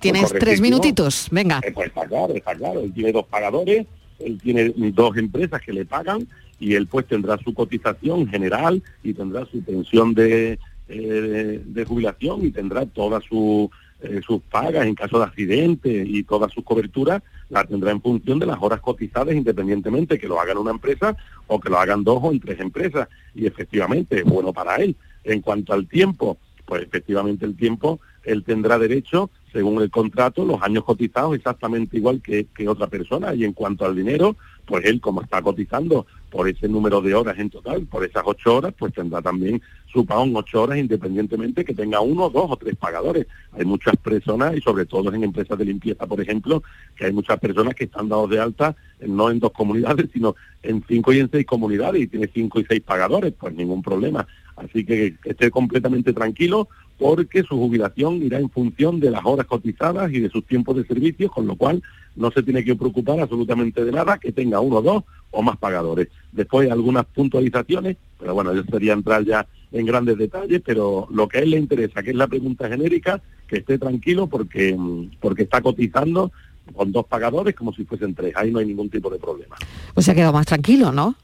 [0.00, 1.28] tienes tres minutitos.
[1.30, 1.60] Venga.
[1.62, 2.80] Eh, pues está claro, está claro.
[2.80, 3.86] Él tiene dos pagadores,
[4.18, 6.26] él tiene dos empresas que le pagan
[6.60, 10.58] y él pues tendrá su cotización general y tendrá su pensión de,
[10.88, 13.70] eh, jubilación y tendrá todas su,
[14.02, 18.38] eh, sus pagas en caso de accidente y todas sus coberturas la tendrá en función
[18.38, 22.18] de las horas cotizadas independientemente que lo hagan una empresa o que lo hagan dos
[22.22, 24.96] o en tres empresas y efectivamente es bueno para él.
[25.24, 30.62] En cuanto al tiempo, pues efectivamente el tiempo él tendrá derecho, según el contrato, los
[30.62, 33.34] años cotizados exactamente igual que, que otra persona.
[33.34, 34.36] Y en cuanto al dinero,
[34.66, 38.56] pues él como está cotizando por ese número de horas en total, por esas ocho
[38.56, 39.60] horas, pues tendrá también
[39.92, 43.26] su pago en ocho horas independientemente que tenga uno, dos o tres pagadores.
[43.52, 46.62] Hay muchas personas, y sobre todo en empresas de limpieza, por ejemplo,
[46.96, 50.36] que hay muchas personas que están dados de alta eh, no en dos comunidades, sino
[50.62, 54.26] en cinco y en seis comunidades y tiene cinco y seis pagadores, pues ningún problema.
[54.56, 56.68] Así que que esté completamente tranquilo
[57.00, 60.84] porque su jubilación irá en función de las horas cotizadas y de sus tiempos de
[60.84, 61.82] servicio, con lo cual
[62.14, 66.08] no se tiene que preocupar absolutamente de nada que tenga uno, dos o más pagadores.
[66.30, 71.38] Después algunas puntualizaciones, pero bueno, yo sería entrar ya en grandes detalles, pero lo que
[71.38, 75.44] a él le interesa, que es la pregunta genérica, que esté tranquilo porque, mm, porque
[75.44, 76.30] está cotizando
[76.74, 78.34] con dos pagadores como si fuesen tres.
[78.36, 79.56] Ahí no hay ningún tipo de problema.
[79.94, 81.14] Pues se ha quedado más tranquilo, ¿no?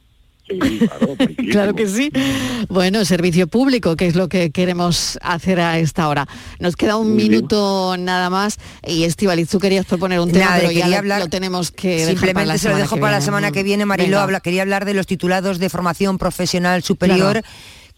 [0.48, 0.80] Sí,
[1.50, 2.10] claro, que sí.
[2.68, 6.26] Bueno, servicio público, que es lo que queremos hacer a esta hora.
[6.60, 7.30] Nos queda un Muy bien.
[7.32, 10.96] minuto nada más y Estivaliz, tú querías proponer un tema, Nada, pero ya quería lo,
[10.98, 13.16] hablar- lo tenemos que dejar para Simplemente la se lo semana dejo que para la
[13.18, 13.24] viene.
[13.24, 14.20] semana que viene, Mariló.
[14.20, 17.42] Habla, quería hablar de los titulados de formación profesional superior.
[17.42, 17.46] Claro.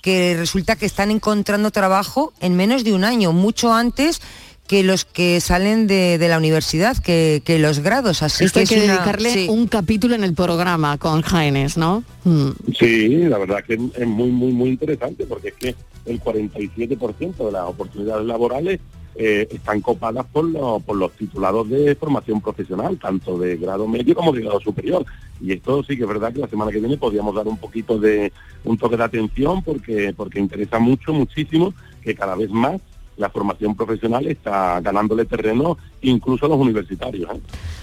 [0.01, 4.20] que resulta que están encontrando trabajo en menos de un año, mucho antes
[4.68, 8.22] que los que salen de, de la universidad, que, que los grados.
[8.22, 9.46] Así Esto que hay es que una- dedicarle sí.
[9.50, 12.04] un capítulo en el programa con Jaénes, ¿no?
[12.24, 12.50] Mm.
[12.78, 15.74] Sí, la verdad que es muy, muy, muy interesante porque es que
[16.06, 18.80] el 47% de las oportunidades laborales
[19.16, 24.14] eh, están copadas por los, por los titulados de formación profesional, tanto de grado medio
[24.14, 25.04] como de grado superior.
[25.40, 27.98] Y esto sí que es verdad que la semana que viene podríamos dar un poquito
[27.98, 28.32] de
[28.64, 32.80] un toque de atención porque, porque interesa mucho, muchísimo, que cada vez más
[33.18, 37.30] la formación profesional está ganándole terreno incluso a los universitarios.
[37.34, 37.40] ¿eh?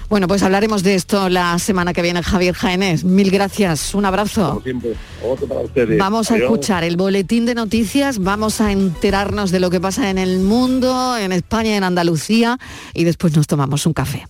[0.10, 3.04] Bueno, pues hablaremos de esto la semana que viene, Javier Jaénes.
[3.04, 4.50] Mil gracias, un abrazo.
[4.50, 5.98] Como siempre, otro para ustedes.
[5.98, 10.18] Vamos a escuchar el boletín de noticias, vamos a enterarnos de lo que pasa en
[10.18, 12.58] el mundo, en España, en Andalucía
[12.94, 14.26] y después nos tomamos un café.